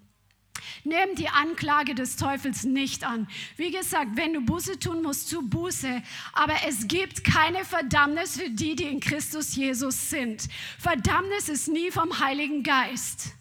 [0.84, 3.28] Nimm die Anklage des Teufels nicht an.
[3.58, 6.02] Wie gesagt, wenn du Buße tun musst, tu Buße.
[6.34, 10.48] Aber es gibt keine Verdammnis für die, die in Christus Jesus sind.
[10.78, 13.34] Verdammnis ist nie vom Heiligen Geist.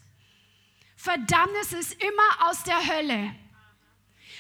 [0.97, 3.35] Verdammnis ist immer aus der Hölle.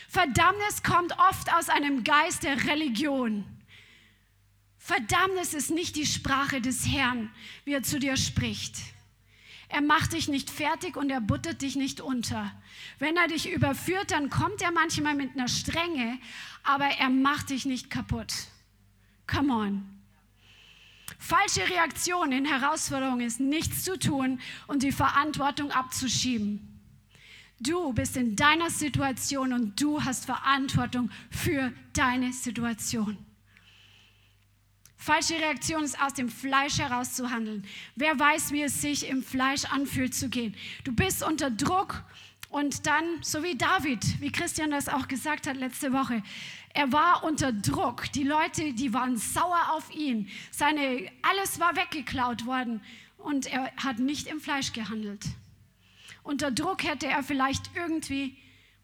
[0.08, 3.44] Verdammnis kommt oft aus einem Geist der Religion.
[4.78, 7.30] Verdammnis ist nicht die Sprache des Herrn,
[7.66, 8.74] wie er zu dir spricht.
[9.68, 12.50] Er macht dich nicht fertig und er buttert dich nicht unter.
[12.98, 16.18] Wenn er dich überführt, dann kommt er manchmal mit einer Strenge,
[16.62, 18.32] aber er macht dich nicht kaputt.
[19.26, 19.98] Come on.
[21.18, 26.77] Falsche Reaktion in Herausforderungen ist nichts zu tun und die Verantwortung abzuschieben.
[27.60, 33.18] Du bist in deiner Situation und du hast Verantwortung für deine Situation.
[34.96, 37.64] Falsche Reaktion ist aus dem Fleisch heraus zu handeln.
[37.96, 40.54] Wer weiß, wie es sich im Fleisch anfühlt zu gehen.
[40.84, 42.04] Du bist unter Druck
[42.50, 46.22] und dann, so wie David, wie Christian das auch gesagt hat letzte Woche,
[46.74, 48.12] er war unter Druck.
[48.12, 50.28] Die Leute, die waren sauer auf ihn.
[50.50, 52.80] Seine, alles war weggeklaut worden
[53.18, 55.26] und er hat nicht im Fleisch gehandelt.
[56.28, 58.36] Unter Druck hätte er vielleicht irgendwie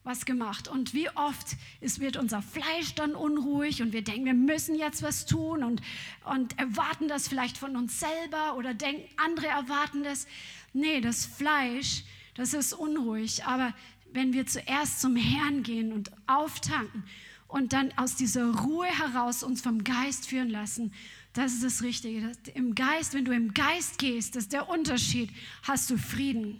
[0.03, 0.67] was gemacht.
[0.67, 5.03] Und wie oft ist, wird unser Fleisch dann unruhig und wir denken, wir müssen jetzt
[5.03, 5.79] was tun und,
[6.23, 10.25] und erwarten das vielleicht von uns selber oder denken, andere erwarten das.
[10.73, 13.45] Nee, das Fleisch, das ist unruhig.
[13.45, 13.75] Aber
[14.11, 17.03] wenn wir zuerst zum Herrn gehen und auftanken
[17.47, 20.93] und dann aus dieser Ruhe heraus uns vom Geist führen lassen,
[21.33, 22.21] das ist das Richtige.
[22.21, 25.29] Das, Im Geist, wenn du im Geist gehst, das ist der Unterschied,
[25.61, 26.59] hast du Frieden.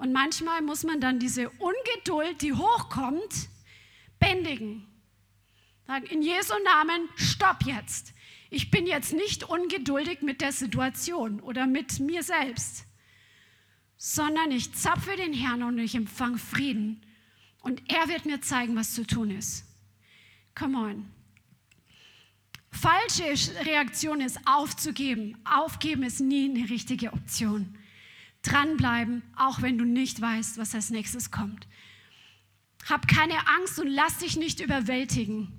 [0.00, 3.50] Und manchmal muss man dann diese Ungeduld, die hochkommt,
[4.18, 4.86] bändigen.
[5.86, 8.14] Sagen, in Jesu Namen, stopp jetzt.
[8.48, 12.86] Ich bin jetzt nicht ungeduldig mit der Situation oder mit mir selbst,
[13.98, 17.04] sondern ich zapfe den Herrn und ich empfange Frieden.
[17.60, 19.66] Und er wird mir zeigen, was zu tun ist.
[20.54, 21.10] Come on.
[22.70, 23.34] Falsche
[23.66, 25.36] Reaktion ist aufzugeben.
[25.44, 27.76] Aufgeben ist nie eine richtige Option.
[28.42, 31.66] Dranbleiben, auch wenn du nicht weißt, was als nächstes kommt.
[32.88, 35.52] Hab keine Angst und lass dich nicht überwältigen.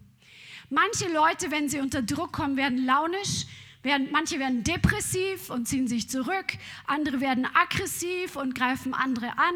[0.70, 3.46] Manche Leute, wenn sie unter Druck kommen, werden launisch,
[3.84, 9.54] werden, manche werden depressiv und ziehen sich zurück, andere werden aggressiv und greifen andere an.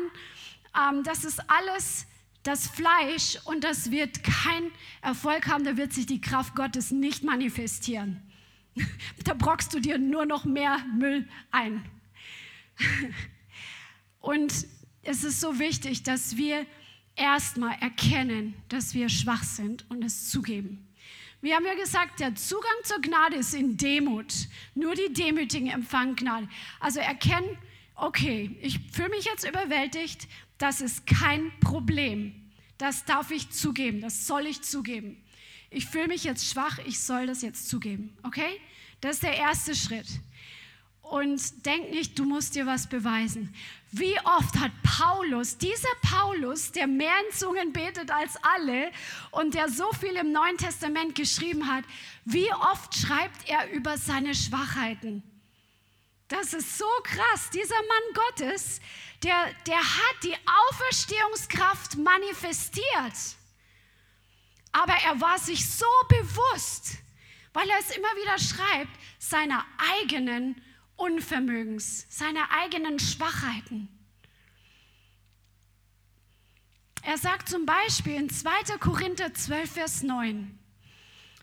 [0.96, 2.06] Ähm, das ist alles
[2.44, 4.72] das Fleisch und das wird keinen
[5.02, 8.22] Erfolg haben, da wird sich die Kraft Gottes nicht manifestieren.
[9.24, 11.84] Da brockst du dir nur noch mehr Müll ein.
[14.20, 14.54] Und
[15.04, 16.66] es ist so wichtig, dass wir
[17.16, 20.88] erstmal erkennen, dass wir schwach sind und es zugeben.
[21.42, 24.34] Wir haben ja gesagt, der Zugang zur Gnade ist in Demut.
[24.74, 26.50] Nur die Demütigen empfangen Gnade.
[26.80, 27.58] Also erkennen,
[27.96, 32.50] okay, ich fühle mich jetzt überwältigt, das ist kein Problem.
[32.78, 35.24] Das darf ich zugeben, das soll ich zugeben.
[35.70, 38.18] Ich fühle mich jetzt schwach, ich soll das jetzt zugeben.
[38.24, 38.60] Okay?
[39.02, 40.08] Das ist der erste Schritt
[41.10, 43.54] und denk nicht, du musst dir was beweisen.
[43.92, 48.92] Wie oft hat Paulus, dieser Paulus, der mehr in Zungen betet als alle
[49.32, 51.84] und der so viel im Neuen Testament geschrieben hat,
[52.26, 55.24] wie oft schreibt er über seine Schwachheiten?
[56.28, 57.52] Das ist so krass.
[57.54, 58.82] Dieser Mann Gottes,
[59.24, 60.36] der, der hat die
[60.72, 63.14] Auferstehungskraft manifestiert.
[64.72, 66.98] Aber er war sich so bewusst,
[67.54, 69.64] weil er es immer wieder schreibt, seiner
[70.02, 70.62] eigenen
[70.98, 73.90] Unvermögens, seiner eigenen Schwachheiten.
[77.02, 78.78] Er sagt zum Beispiel in 2.
[78.80, 80.58] Korinther 12, Vers 9,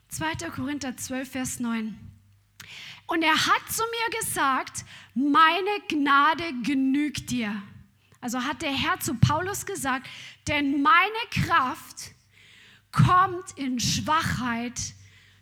[0.08, 0.50] 2.
[0.50, 2.12] Korinther 12, Vers 9,
[3.06, 4.84] und er hat zu mir gesagt,
[5.14, 7.62] meine Gnade genügt dir.
[8.20, 10.08] Also hat der Herr zu Paulus gesagt,
[10.46, 12.12] denn meine Kraft
[12.92, 14.80] kommt in Schwachheit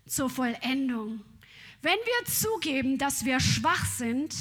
[0.07, 1.23] zur Vollendung.
[1.83, 4.35] Wenn wir zugeben, dass wir schwach sind,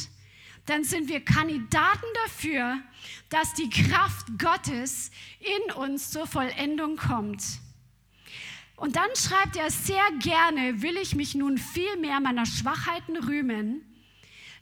[0.66, 2.80] dann sind wir Kandidaten dafür,
[3.30, 5.10] dass die Kraft Gottes
[5.40, 7.44] in uns zur Vollendung kommt.
[8.76, 13.82] Und dann schreibt er sehr gerne, will ich mich nun viel mehr meiner Schwachheiten rühmen,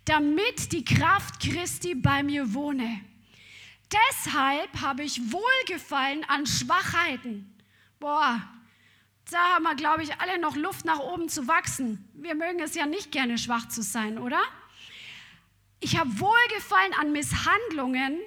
[0.05, 3.01] damit die Kraft Christi bei mir wohne.
[3.91, 7.53] Deshalb habe ich Wohlgefallen an Schwachheiten.
[7.99, 8.41] Boah,
[9.31, 12.07] da haben wir, glaube ich, alle noch Luft nach oben zu wachsen.
[12.13, 14.39] Wir mögen es ja nicht gerne, schwach zu sein, oder?
[15.79, 18.19] Ich habe Wohlgefallen an Misshandlungen,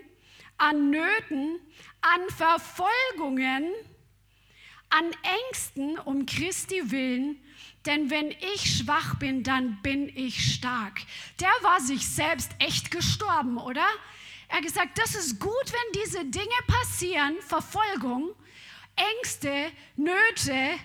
[0.58, 1.58] an Nöten,
[2.00, 3.72] an Verfolgungen,
[4.90, 5.10] an
[5.48, 7.40] Ängsten um Christi willen,
[7.86, 11.00] denn wenn ich schwach bin, dann bin ich stark.
[11.40, 13.86] Der war sich selbst echt gestorben, oder?
[14.48, 18.34] Er hat gesagt, das ist gut, wenn diese Dinge passieren, Verfolgung,
[18.96, 20.78] Ängste, Nöte,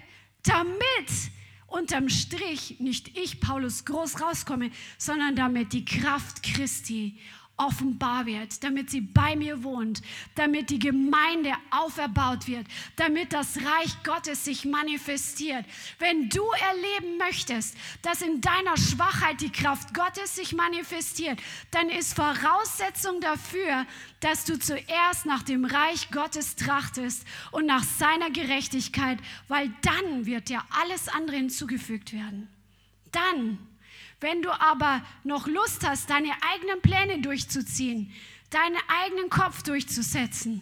[0.47, 1.31] damit
[1.67, 7.17] unterm Strich nicht ich, Paulus, groß rauskomme, sondern damit die Kraft Christi
[7.57, 10.01] offenbar wird, damit sie bei mir wohnt,
[10.35, 15.65] damit die Gemeinde auferbaut wird, damit das Reich Gottes sich manifestiert.
[15.99, 21.39] Wenn du erleben möchtest, dass in deiner Schwachheit die Kraft Gottes sich manifestiert,
[21.71, 23.85] dann ist Voraussetzung dafür,
[24.19, 30.49] dass du zuerst nach dem Reich Gottes trachtest und nach seiner Gerechtigkeit, weil dann wird
[30.49, 32.49] dir alles andere hinzugefügt werden.
[33.11, 33.59] Dann
[34.19, 38.13] wenn du aber noch Lust hast, deine eigenen Pläne durchzuziehen,
[38.49, 40.61] deinen eigenen Kopf durchzusetzen,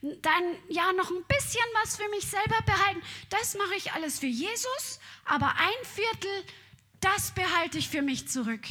[0.00, 4.26] dann ja noch ein bisschen was für mich selber behalten, das mache ich alles für
[4.26, 6.44] Jesus, aber ein Viertel,
[7.00, 8.62] das behalte ich für mich zurück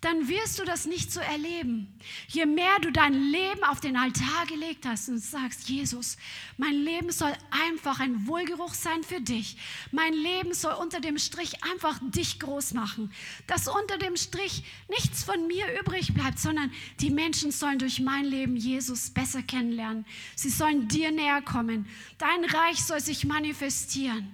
[0.00, 1.94] dann wirst du das nicht so erleben.
[2.28, 6.16] Je mehr du dein Leben auf den Altar gelegt hast und sagst, Jesus,
[6.56, 9.56] mein Leben soll einfach ein Wohlgeruch sein für dich.
[9.92, 13.12] Mein Leben soll unter dem Strich einfach dich groß machen.
[13.46, 18.24] Dass unter dem Strich nichts von mir übrig bleibt, sondern die Menschen sollen durch mein
[18.24, 20.06] Leben Jesus besser kennenlernen.
[20.34, 21.86] Sie sollen dir näher kommen.
[22.16, 24.32] Dein Reich soll sich manifestieren.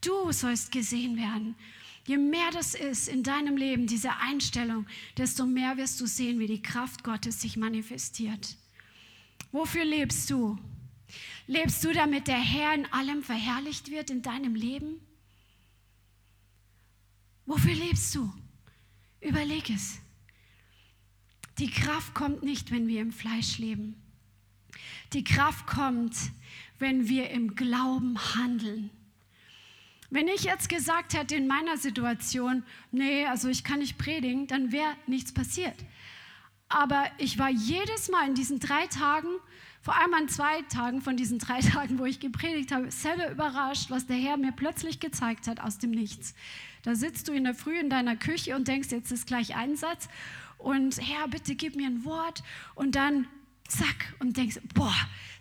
[0.00, 1.56] Du sollst gesehen werden.
[2.08, 4.86] Je mehr das ist in deinem Leben, diese Einstellung,
[5.18, 8.56] desto mehr wirst du sehen, wie die Kraft Gottes sich manifestiert.
[9.52, 10.58] Wofür lebst du?
[11.46, 15.02] Lebst du, damit der Herr in allem verherrlicht wird in deinem Leben?
[17.44, 18.32] Wofür lebst du?
[19.20, 19.98] Überleg es.
[21.58, 24.02] Die Kraft kommt nicht, wenn wir im Fleisch leben.
[25.12, 26.16] Die Kraft kommt,
[26.78, 28.88] wenn wir im Glauben handeln.
[30.10, 34.72] Wenn ich jetzt gesagt hätte in meiner Situation, nee, also ich kann nicht predigen, dann
[34.72, 35.74] wäre nichts passiert.
[36.70, 39.28] Aber ich war jedes Mal in diesen drei Tagen,
[39.82, 43.90] vor allem an zwei Tagen von diesen drei Tagen, wo ich gepredigt habe, selber überrascht,
[43.90, 46.34] was der Herr mir plötzlich gezeigt hat aus dem Nichts.
[46.82, 50.08] Da sitzt du in der Früh in deiner Küche und denkst, jetzt ist gleich Einsatz
[50.56, 52.42] und Herr, bitte gib mir ein Wort
[52.74, 53.26] und dann
[53.68, 54.94] zack und denkst, boah,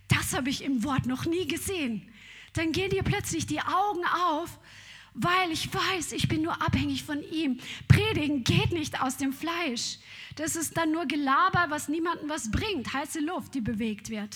[0.10, 2.10] das habe ich im Wort noch nie gesehen
[2.58, 4.58] dann gehen dir plötzlich die Augen auf,
[5.14, 7.60] weil ich weiß, ich bin nur abhängig von ihm.
[7.88, 9.98] Predigen geht nicht aus dem Fleisch.
[10.36, 14.36] Das ist dann nur Gelaber, was niemandem was bringt, heiße Luft, die bewegt wird.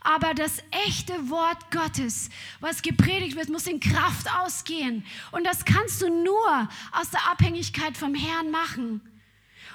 [0.00, 2.28] Aber das echte Wort Gottes,
[2.58, 5.04] was gepredigt wird, muss in Kraft ausgehen.
[5.30, 9.00] Und das kannst du nur aus der Abhängigkeit vom Herrn machen.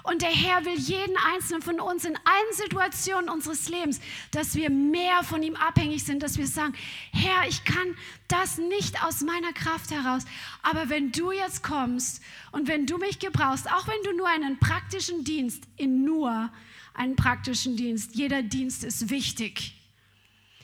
[0.04, 4.00] Und der Herr will jeden einzelnen von uns in allen Situationen unseres Lebens,
[4.32, 6.74] dass wir mehr von ihm abhängig sind, dass wir sagen,
[7.12, 7.96] Herr, ich kann
[8.28, 10.24] das nicht aus meiner Kraft heraus.
[10.62, 12.22] Aber wenn du jetzt kommst
[12.52, 16.50] und wenn du mich gebrauchst, auch wenn du nur einen praktischen Dienst, in nur
[16.94, 19.74] einen praktischen Dienst, jeder Dienst ist wichtig.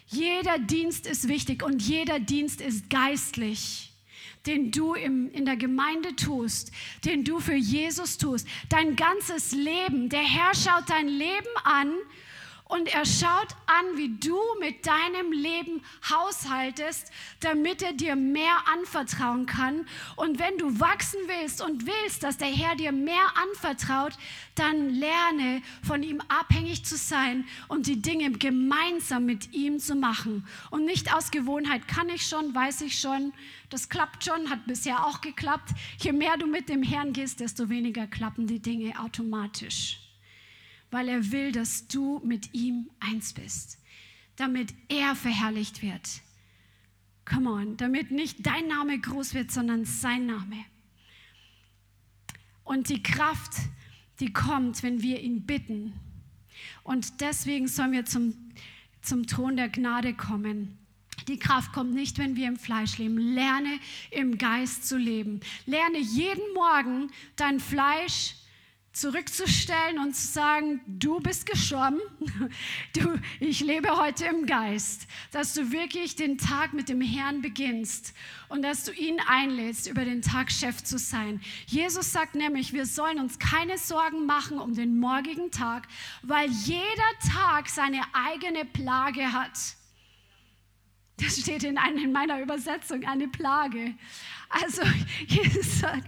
[0.08, 3.93] Jeder Dienst ist wichtig und jeder Dienst ist geistlich
[4.46, 6.72] den du im, in der Gemeinde tust,
[7.06, 10.10] den du für Jesus tust, dein ganzes Leben.
[10.10, 11.94] Der Herr schaut dein Leben an
[12.74, 19.46] und er schaut an, wie du mit deinem Leben haushaltest, damit er dir mehr anvertrauen
[19.46, 19.86] kann.
[20.16, 24.14] Und wenn du wachsen willst und willst, dass der Herr dir mehr anvertraut,
[24.56, 30.44] dann lerne von ihm abhängig zu sein und die Dinge gemeinsam mit ihm zu machen.
[30.72, 33.34] Und nicht aus Gewohnheit kann ich schon, weiß ich schon,
[33.70, 35.70] das klappt schon, hat bisher auch geklappt.
[36.00, 40.03] Je mehr du mit dem Herrn gehst, desto weniger klappen die Dinge automatisch
[40.94, 43.80] weil er will, dass du mit ihm eins bist,
[44.36, 46.22] damit er verherrlicht wird.
[47.26, 50.64] Come on, damit nicht dein Name groß wird, sondern sein Name.
[52.64, 53.54] Und die Kraft,
[54.20, 55.94] die kommt, wenn wir ihn bitten.
[56.84, 58.36] Und deswegen sollen wir zum,
[59.02, 60.78] zum Thron der Gnade kommen.
[61.28, 63.18] Die Kraft kommt nicht, wenn wir im Fleisch leben.
[63.18, 63.80] Lerne
[64.12, 65.40] im Geist zu leben.
[65.66, 68.36] Lerne jeden Morgen dein Fleisch
[68.94, 72.00] zurückzustellen und zu sagen, du bist gestorben,
[72.96, 78.14] du, ich lebe heute im Geist, dass du wirklich den Tag mit dem Herrn beginnst
[78.50, 81.42] und dass du ihn einlädst, über den Tag Chef zu sein.
[81.66, 85.88] Jesus sagt nämlich, wir sollen uns keine Sorgen machen um den morgigen Tag,
[86.22, 86.84] weil jeder
[87.34, 89.58] Tag seine eigene Plage hat.
[91.18, 93.94] Das steht in, in meiner Übersetzung, eine Plage.
[94.50, 94.82] Also
[95.28, 96.08] Jesus sagt,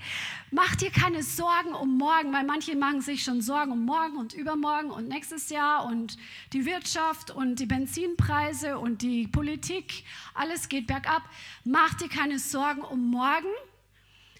[0.51, 4.33] mach dir keine Sorgen um morgen, weil manche machen sich schon Sorgen um morgen und
[4.33, 6.17] übermorgen und nächstes Jahr und
[6.53, 10.03] die Wirtschaft und die Benzinpreise und die Politik,
[10.33, 11.23] alles geht bergab.
[11.63, 13.53] Mach dir keine Sorgen um morgen,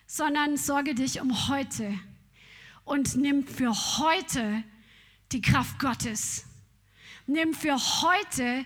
[0.08, 2.00] sondern sorge dich um heute
[2.86, 4.64] und nimm für heute
[5.32, 6.46] die Kraft Gottes.
[7.28, 8.66] Nimm für heute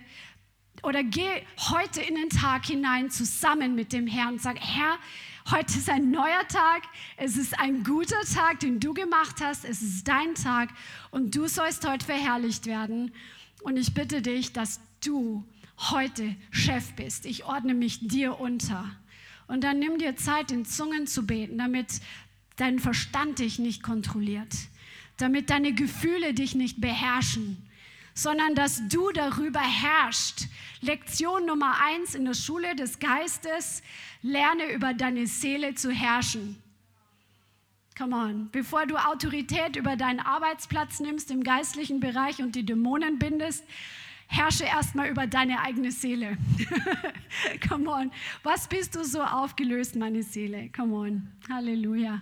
[0.84, 4.98] oder geh heute in den Tag hinein zusammen mit dem Herrn und sag, Herr,
[5.52, 6.84] heute ist ein neuer Tag,
[7.18, 10.70] es ist ein guter Tag, den du gemacht hast, es ist dein Tag
[11.12, 13.14] und du sollst heute verherrlicht werden.
[13.62, 15.44] Und ich bitte dich, dass du
[15.78, 17.26] heute Chef bist.
[17.26, 18.86] Ich ordne mich dir unter.
[19.48, 22.02] Und dann nimm dir Zeit, in Zungen zu beten, damit
[22.56, 24.54] dein Verstand dich nicht kontrolliert,
[25.18, 27.58] damit deine Gefühle dich nicht beherrschen,
[28.22, 30.48] sondern dass du darüber herrschst.
[30.82, 33.82] Lektion Nummer eins in der Schule des Geistes,
[34.22, 36.62] lerne über deine Seele zu herrschen.
[37.98, 38.50] Come on.
[38.52, 43.64] Bevor du Autorität über deinen Arbeitsplatz nimmst im geistlichen Bereich und die Dämonen bindest,
[44.32, 46.38] herrsche erstmal über deine eigene Seele.
[47.68, 48.12] Come on.
[48.44, 50.70] Was bist du so aufgelöst, meine Seele?
[50.70, 51.28] Come on.
[51.50, 52.22] Halleluja.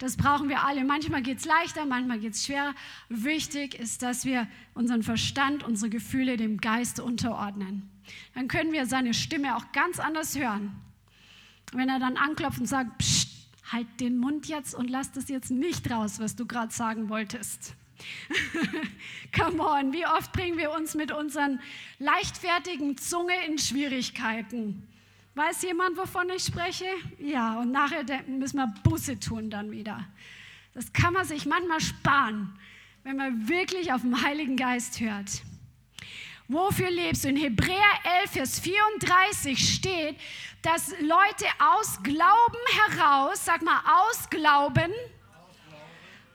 [0.00, 0.84] Das brauchen wir alle.
[0.84, 2.74] Manchmal geht es leichter, manchmal geht es schwerer.
[3.08, 7.88] Wichtig ist, dass wir unseren Verstand, unsere Gefühle dem Geist unterordnen.
[8.34, 10.74] Dann können wir seine Stimme auch ganz anders hören.
[11.72, 13.30] Wenn er dann anklopft und sagt, Psst,
[13.70, 17.74] halt den Mund jetzt und lass das jetzt nicht raus, was du gerade sagen wolltest.
[19.36, 21.60] Come on, wie oft bringen wir uns mit unseren
[21.98, 24.86] leichtfertigen Zunge in Schwierigkeiten?
[25.34, 26.86] Weiß jemand, wovon ich spreche?
[27.18, 30.06] Ja, und nachher müssen wir Busse tun dann wieder.
[30.74, 32.56] Das kann man sich manchmal sparen,
[33.02, 35.42] wenn man wirklich auf den Heiligen Geist hört.
[36.46, 37.28] Wofür lebst du?
[37.30, 37.78] In Hebräer
[38.22, 40.16] 11, Vers 34 steht,
[40.62, 42.58] dass Leute aus Glauben
[42.90, 44.92] heraus, sag mal, aus Glauben,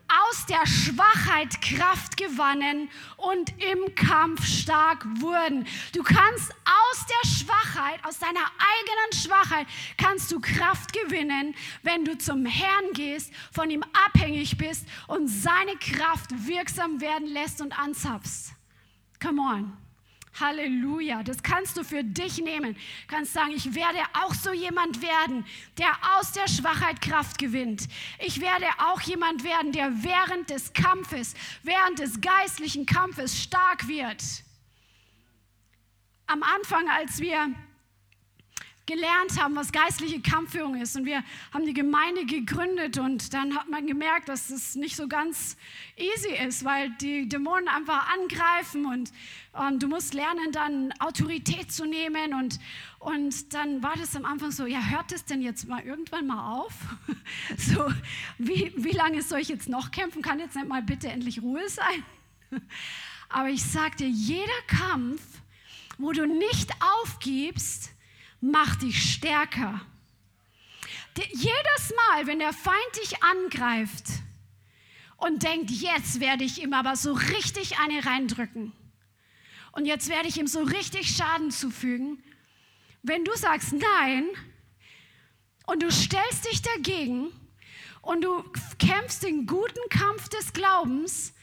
[0.09, 5.67] aus der Schwachheit Kraft gewannen und im Kampf stark wurden.
[5.93, 12.17] Du kannst aus der Schwachheit, aus deiner eigenen Schwachheit, kannst du Kraft gewinnen, wenn du
[12.17, 18.53] zum Herrn gehst, von ihm abhängig bist und seine Kraft wirksam werden lässt und anzapfst.
[19.21, 19.88] Come on.
[20.39, 22.73] Halleluja, das kannst du für dich nehmen.
[22.73, 25.45] Du kannst sagen, ich werde auch so jemand werden,
[25.77, 27.87] der aus der Schwachheit Kraft gewinnt.
[28.19, 31.33] Ich werde auch jemand werden, der während des Kampfes,
[31.63, 34.23] während des geistlichen Kampfes stark wird.
[36.27, 37.53] Am Anfang, als wir
[38.89, 40.95] gelernt haben, was geistliche Kampfführung ist.
[40.95, 41.23] Und wir
[41.53, 45.57] haben die Gemeinde gegründet und dann hat man gemerkt, dass es nicht so ganz
[45.95, 49.11] easy ist, weil die Dämonen einfach angreifen und
[49.55, 52.33] ähm, du musst lernen, dann Autorität zu nehmen.
[52.33, 52.59] Und,
[52.97, 56.59] und dann war das am Anfang so, ja, hört es denn jetzt mal irgendwann mal
[56.59, 56.73] auf?
[57.57, 57.91] so,
[58.39, 60.23] wie, wie lange soll ich jetzt noch kämpfen?
[60.23, 62.03] Kann jetzt nicht mal bitte endlich Ruhe sein?
[63.29, 65.21] Aber ich sagte, jeder Kampf,
[65.99, 66.71] wo du nicht
[67.03, 67.91] aufgibst,
[68.41, 69.81] macht dich stärker.
[71.31, 74.05] Jedes Mal, wenn der Feind dich angreift
[75.17, 78.71] und denkt, jetzt werde ich ihm aber so richtig eine reindrücken
[79.73, 82.23] und jetzt werde ich ihm so richtig Schaden zufügen,
[83.03, 84.25] wenn du sagst nein
[85.65, 87.27] und du stellst dich dagegen
[88.01, 88.43] und du
[88.77, 91.33] kämpfst den guten Kampf des Glaubens,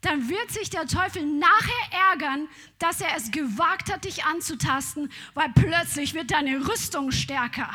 [0.00, 5.48] dann wird sich der Teufel nachher ärgern, dass er es gewagt hat, dich anzutasten, weil
[5.54, 7.70] plötzlich wird deine Rüstung stärker.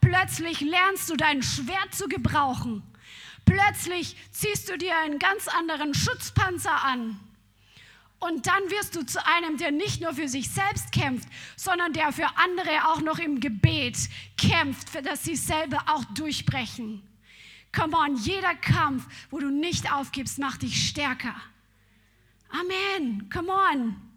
[0.00, 2.82] Plötzlich lernst du dein Schwert zu gebrauchen.
[3.44, 7.20] Plötzlich ziehst du dir einen ganz anderen Schutzpanzer an.
[8.18, 12.12] Und dann wirst du zu einem, der nicht nur für sich selbst kämpft, sondern der
[12.12, 13.96] für andere auch noch im Gebet
[14.36, 17.02] kämpft, für das sie selber auch durchbrechen.
[17.72, 21.34] Come on, jeder Kampf, wo du nicht aufgibst, macht dich stärker.
[22.50, 23.30] Amen.
[23.30, 24.11] Come on.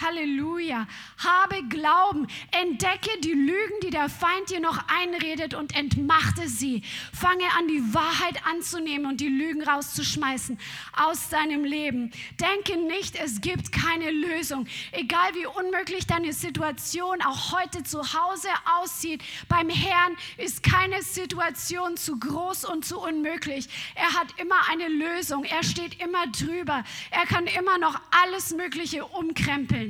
[0.00, 0.86] Halleluja.
[1.18, 2.26] Habe Glauben.
[2.50, 6.82] Entdecke die Lügen, die der Feind dir noch einredet und entmachte sie.
[7.12, 10.58] Fange an, die Wahrheit anzunehmen und die Lügen rauszuschmeißen
[10.96, 12.10] aus deinem Leben.
[12.40, 14.66] Denke nicht, es gibt keine Lösung.
[14.92, 18.48] Egal wie unmöglich deine Situation auch heute zu Hause
[18.80, 23.68] aussieht, beim Herrn ist keine Situation zu groß und zu unmöglich.
[23.94, 25.44] Er hat immer eine Lösung.
[25.44, 26.84] Er steht immer drüber.
[27.10, 29.81] Er kann immer noch alles Mögliche umkrempeln.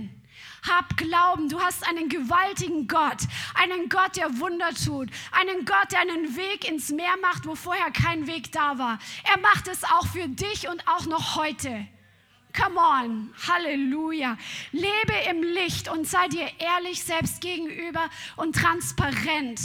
[0.62, 3.18] Hab Glauben, du hast einen gewaltigen Gott,
[3.54, 7.90] einen Gott, der Wunder tut, einen Gott, der einen Weg ins Meer macht, wo vorher
[7.90, 8.98] kein Weg da war.
[9.24, 11.86] Er macht es auch für dich und auch noch heute.
[12.54, 14.36] Come on, Halleluja.
[14.72, 19.60] Lebe im Licht und sei dir ehrlich selbst gegenüber und transparent.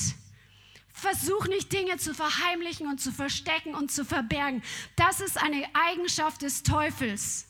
[0.93, 4.63] Versuch nicht Dinge zu verheimlichen und zu verstecken und zu verbergen.
[4.95, 7.45] Das ist eine Eigenschaft des Teufels.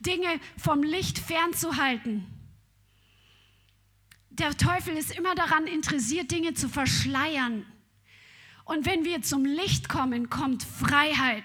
[0.00, 2.39] Dinge vom Licht fernzuhalten.
[4.40, 7.66] Der Teufel ist immer daran interessiert, Dinge zu verschleiern.
[8.64, 11.44] Und wenn wir zum Licht kommen, kommt Freiheit.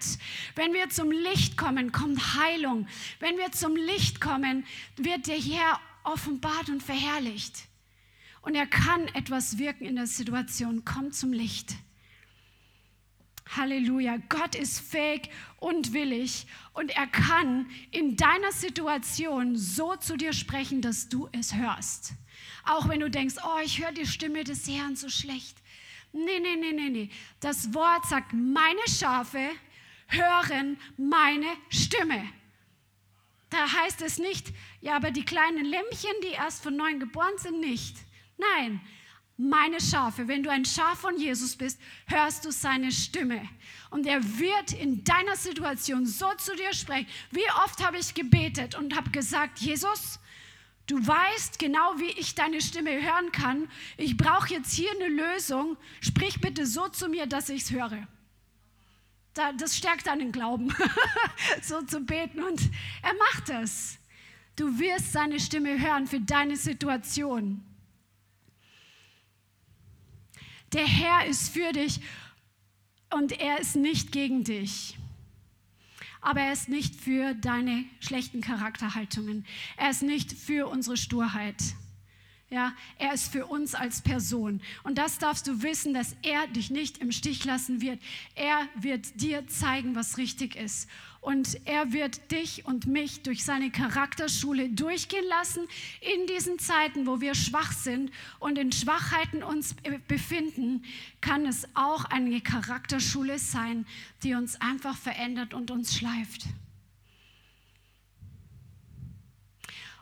[0.55, 2.87] Wenn wir zum Licht kommen, kommt Heilung.
[3.19, 4.65] Wenn wir zum Licht kommen,
[4.95, 7.65] wird der Herr offenbart und verherrlicht.
[8.41, 10.85] Und er kann etwas wirken in der Situation.
[10.85, 11.75] Komm zum Licht.
[13.57, 14.19] Halleluja.
[14.29, 20.81] Gott ist fähig und willig und er kann in deiner Situation so zu dir sprechen,
[20.81, 22.13] dass du es hörst.
[22.65, 25.57] Auch wenn du denkst, oh, ich höre die Stimme des Herrn so schlecht.
[26.11, 27.09] Nee, nee, nee, nee, nee.
[27.39, 29.49] Das Wort sagt, meine Schafe
[30.07, 32.29] hören meine Stimme.
[33.49, 34.47] Da heißt es nicht,
[34.81, 37.97] ja, aber die kleinen Lämmchen, die erst von neuem geboren sind, nicht.
[38.37, 38.81] Nein,
[39.37, 40.27] meine Schafe.
[40.27, 43.47] Wenn du ein Schaf von Jesus bist, hörst du seine Stimme.
[43.89, 47.07] Und er wird in deiner Situation so zu dir sprechen.
[47.31, 50.19] Wie oft habe ich gebetet und habe gesagt, Jesus,
[50.87, 53.69] du weißt genau, wie ich deine Stimme hören kann.
[53.97, 55.77] Ich brauche jetzt hier eine Lösung.
[56.01, 58.07] Sprich bitte so zu mir, dass ich es höre.
[59.57, 60.73] Das stärkt deinen Glauben,
[61.61, 62.41] so zu beten.
[62.41, 62.61] Und
[63.01, 63.97] er macht es.
[64.55, 67.63] Du wirst seine Stimme hören für deine Situation.
[70.71, 71.99] Der Herr ist für dich
[73.13, 74.97] und er ist nicht gegen dich.
[76.25, 79.45] Aber er ist nicht für deine schlechten Charakterhaltungen.
[79.77, 81.75] Er ist nicht für unsere Sturheit.
[82.55, 84.61] Ja, er ist für uns als Person.
[84.83, 87.99] Und das darfst du wissen, dass er dich nicht im Stich lassen wird.
[88.33, 90.87] Er wird dir zeigen, was richtig ist.
[91.19, 95.67] Und er wird dich und mich durch seine Charakterschule durchgehen lassen
[95.99, 99.75] in diesen Zeiten, wo wir schwach sind und in Schwachheiten uns
[100.07, 100.85] befinden,
[101.19, 103.85] kann es auch eine Charakterschule sein,
[104.23, 106.45] die uns einfach verändert und uns schleift.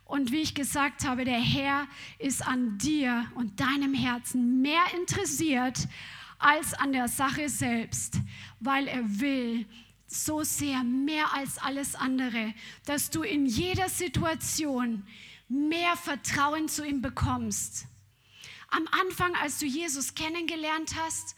[0.05, 1.87] Und wie ich gesagt habe, der Herr
[2.19, 5.87] ist an dir und deinem Herzen mehr interessiert
[6.39, 8.19] als an der Sache selbst,
[8.59, 9.65] weil er will
[10.07, 12.53] so sehr, mehr als alles andere,
[12.85, 15.03] dass du in jeder Situation
[15.47, 17.85] mehr Vertrauen zu ihm bekommst.
[18.69, 21.35] Am Anfang, als du Jesus kennengelernt hast,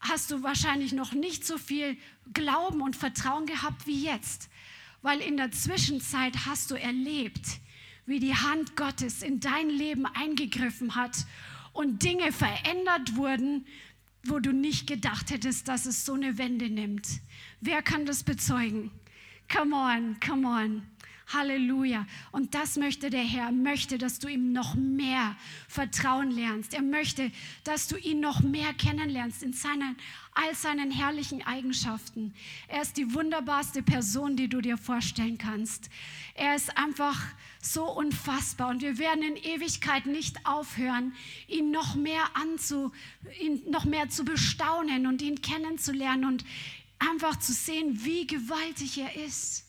[0.00, 1.96] hast du wahrscheinlich noch nicht so viel
[2.32, 4.48] Glauben und Vertrauen gehabt wie jetzt,
[5.02, 7.60] weil in der Zwischenzeit hast du erlebt,
[8.08, 11.26] wie die Hand Gottes in dein Leben eingegriffen hat
[11.74, 13.66] und Dinge verändert wurden,
[14.24, 17.06] wo du nicht gedacht hättest, dass es so eine Wende nimmt.
[17.60, 18.90] Wer kann das bezeugen?
[19.52, 20.82] Come on, come on.
[21.32, 22.06] Halleluja.
[22.32, 23.46] Und das möchte der Herr.
[23.46, 25.36] Er möchte, dass du ihm noch mehr
[25.68, 26.74] vertrauen lernst.
[26.74, 27.30] Er möchte,
[27.64, 29.96] dass du ihn noch mehr kennenlernst in seinen,
[30.32, 32.34] all seinen herrlichen Eigenschaften.
[32.68, 35.90] Er ist die wunderbarste Person, die du dir vorstellen kannst.
[36.34, 37.18] Er ist einfach
[37.60, 41.14] so unfassbar und wir werden in Ewigkeit nicht aufhören,
[41.48, 42.92] ihn noch mehr anzu,
[43.40, 46.44] ihn noch mehr zu bestaunen und ihn kennenzulernen und
[46.98, 49.67] einfach zu sehen, wie gewaltig er ist.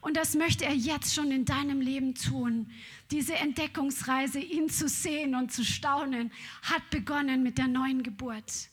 [0.00, 2.70] Und das möchte er jetzt schon in deinem Leben tun.
[3.10, 6.30] Diese Entdeckungsreise, ihn zu sehen und zu staunen,
[6.62, 8.68] hat begonnen mit der neuen Geburt.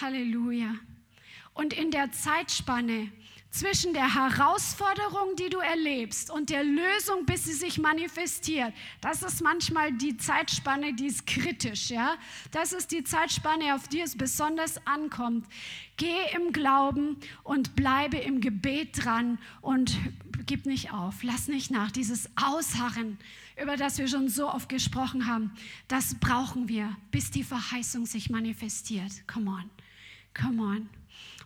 [0.00, 0.74] Halleluja.
[1.54, 3.10] Und in der Zeitspanne
[3.56, 9.42] zwischen der Herausforderung, die du erlebst, und der Lösung, bis sie sich manifestiert, das ist
[9.42, 11.90] manchmal die Zeitspanne, die ist kritisch.
[11.90, 12.16] Ja?
[12.50, 15.46] Das ist die Zeitspanne, auf die es besonders ankommt.
[15.96, 19.96] Geh im Glauben und bleibe im Gebet dran und
[20.44, 21.90] gib nicht auf, lass nicht nach.
[21.90, 23.18] Dieses Ausharren,
[23.60, 25.52] über das wir schon so oft gesprochen haben,
[25.88, 29.26] das brauchen wir, bis die Verheißung sich manifestiert.
[29.26, 29.70] Come on,
[30.34, 30.88] come on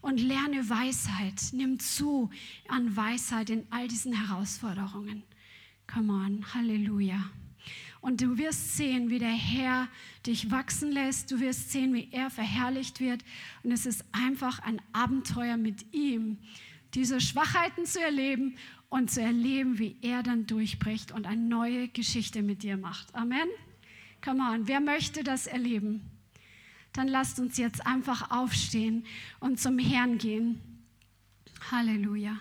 [0.01, 1.53] und lerne Weisheit.
[1.53, 2.31] Nimm zu
[2.69, 5.23] an Weisheit in all diesen Herausforderungen.
[5.87, 7.31] Come on, Halleluja.
[8.01, 9.89] Und du wirst sehen, wie der Herr
[10.27, 11.31] dich wachsen lässt.
[11.31, 13.23] Du wirst sehen, wie er verherrlicht wird.
[13.63, 16.39] Und es ist einfach ein Abenteuer mit ihm,
[16.95, 18.57] diese Schwachheiten zu erleben
[18.89, 23.15] und zu erleben, wie er dann durchbricht und eine neue Geschichte mit dir macht.
[23.15, 23.49] Amen.
[24.25, 26.10] Come on, wer möchte das erleben?
[26.93, 29.05] Dann lasst uns jetzt einfach aufstehen
[29.39, 30.61] und zum Herrn gehen.
[31.71, 32.41] Halleluja.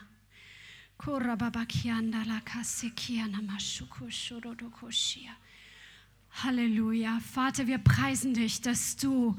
[6.43, 7.19] Halleluja.
[7.33, 9.35] Vater, wir preisen dich, dass du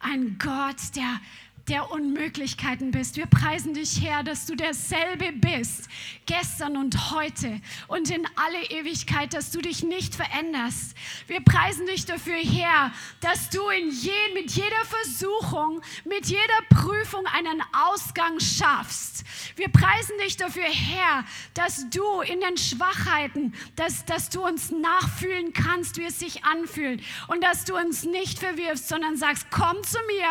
[0.00, 1.20] ein Gott der
[1.68, 3.16] der Unmöglichkeiten bist.
[3.16, 5.88] Wir preisen dich, Herr, dass du derselbe bist,
[6.26, 10.96] gestern und heute und in alle Ewigkeit, dass du dich nicht veränderst.
[11.26, 17.24] Wir preisen dich dafür, Herr, dass du in je, mit jeder Versuchung, mit jeder Prüfung
[17.26, 19.24] einen Ausgang schaffst.
[19.56, 25.52] Wir preisen dich dafür, Herr, dass du in den Schwachheiten, dass, dass du uns nachfühlen
[25.52, 29.98] kannst, wie es sich anfühlt und dass du uns nicht verwirfst, sondern sagst, komm zu
[30.06, 30.28] mir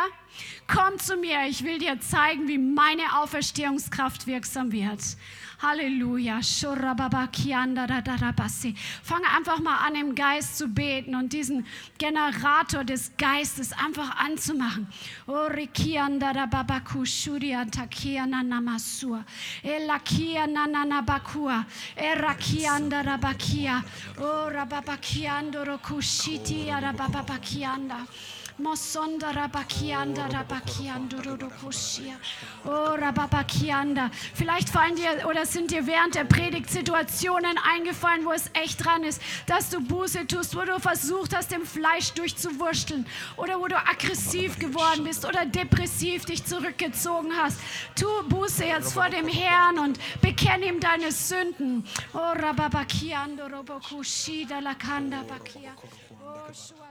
[0.68, 5.02] Komm zu mir, ich will dir zeigen, wie meine Auferstehungskraft wirksam wird.
[5.62, 6.40] Halleluja.
[6.42, 6.98] Fange
[9.36, 11.68] einfach mal an, im Geist zu beten und diesen
[11.98, 14.88] Generator des Geistes einfach anzumachen.
[19.64, 20.48] Elakia
[28.62, 32.16] Mosonda rabakianda rabakiando rodokushia.
[32.66, 34.12] Oh rababakianda.
[34.36, 39.04] Vielleicht fallen dir oder sind dir während der Predigt Situationen eingefallen, wo es echt dran
[39.04, 43.08] ist, dass du Buße tust, wo du versucht hast, dem Fleisch durchzuwurschteln
[43.38, 47.60] oder wo du aggressiv geworden bist oder depressiv dich zurückgezogen hast.
[47.96, 51.88] Tu Buße jetzt vor dem Herrn und bekenn ihm deine Sünden.
[52.14, 55.72] Oh rababakiando robokushida lakanda bakia.
[56.24, 56.91] Oh,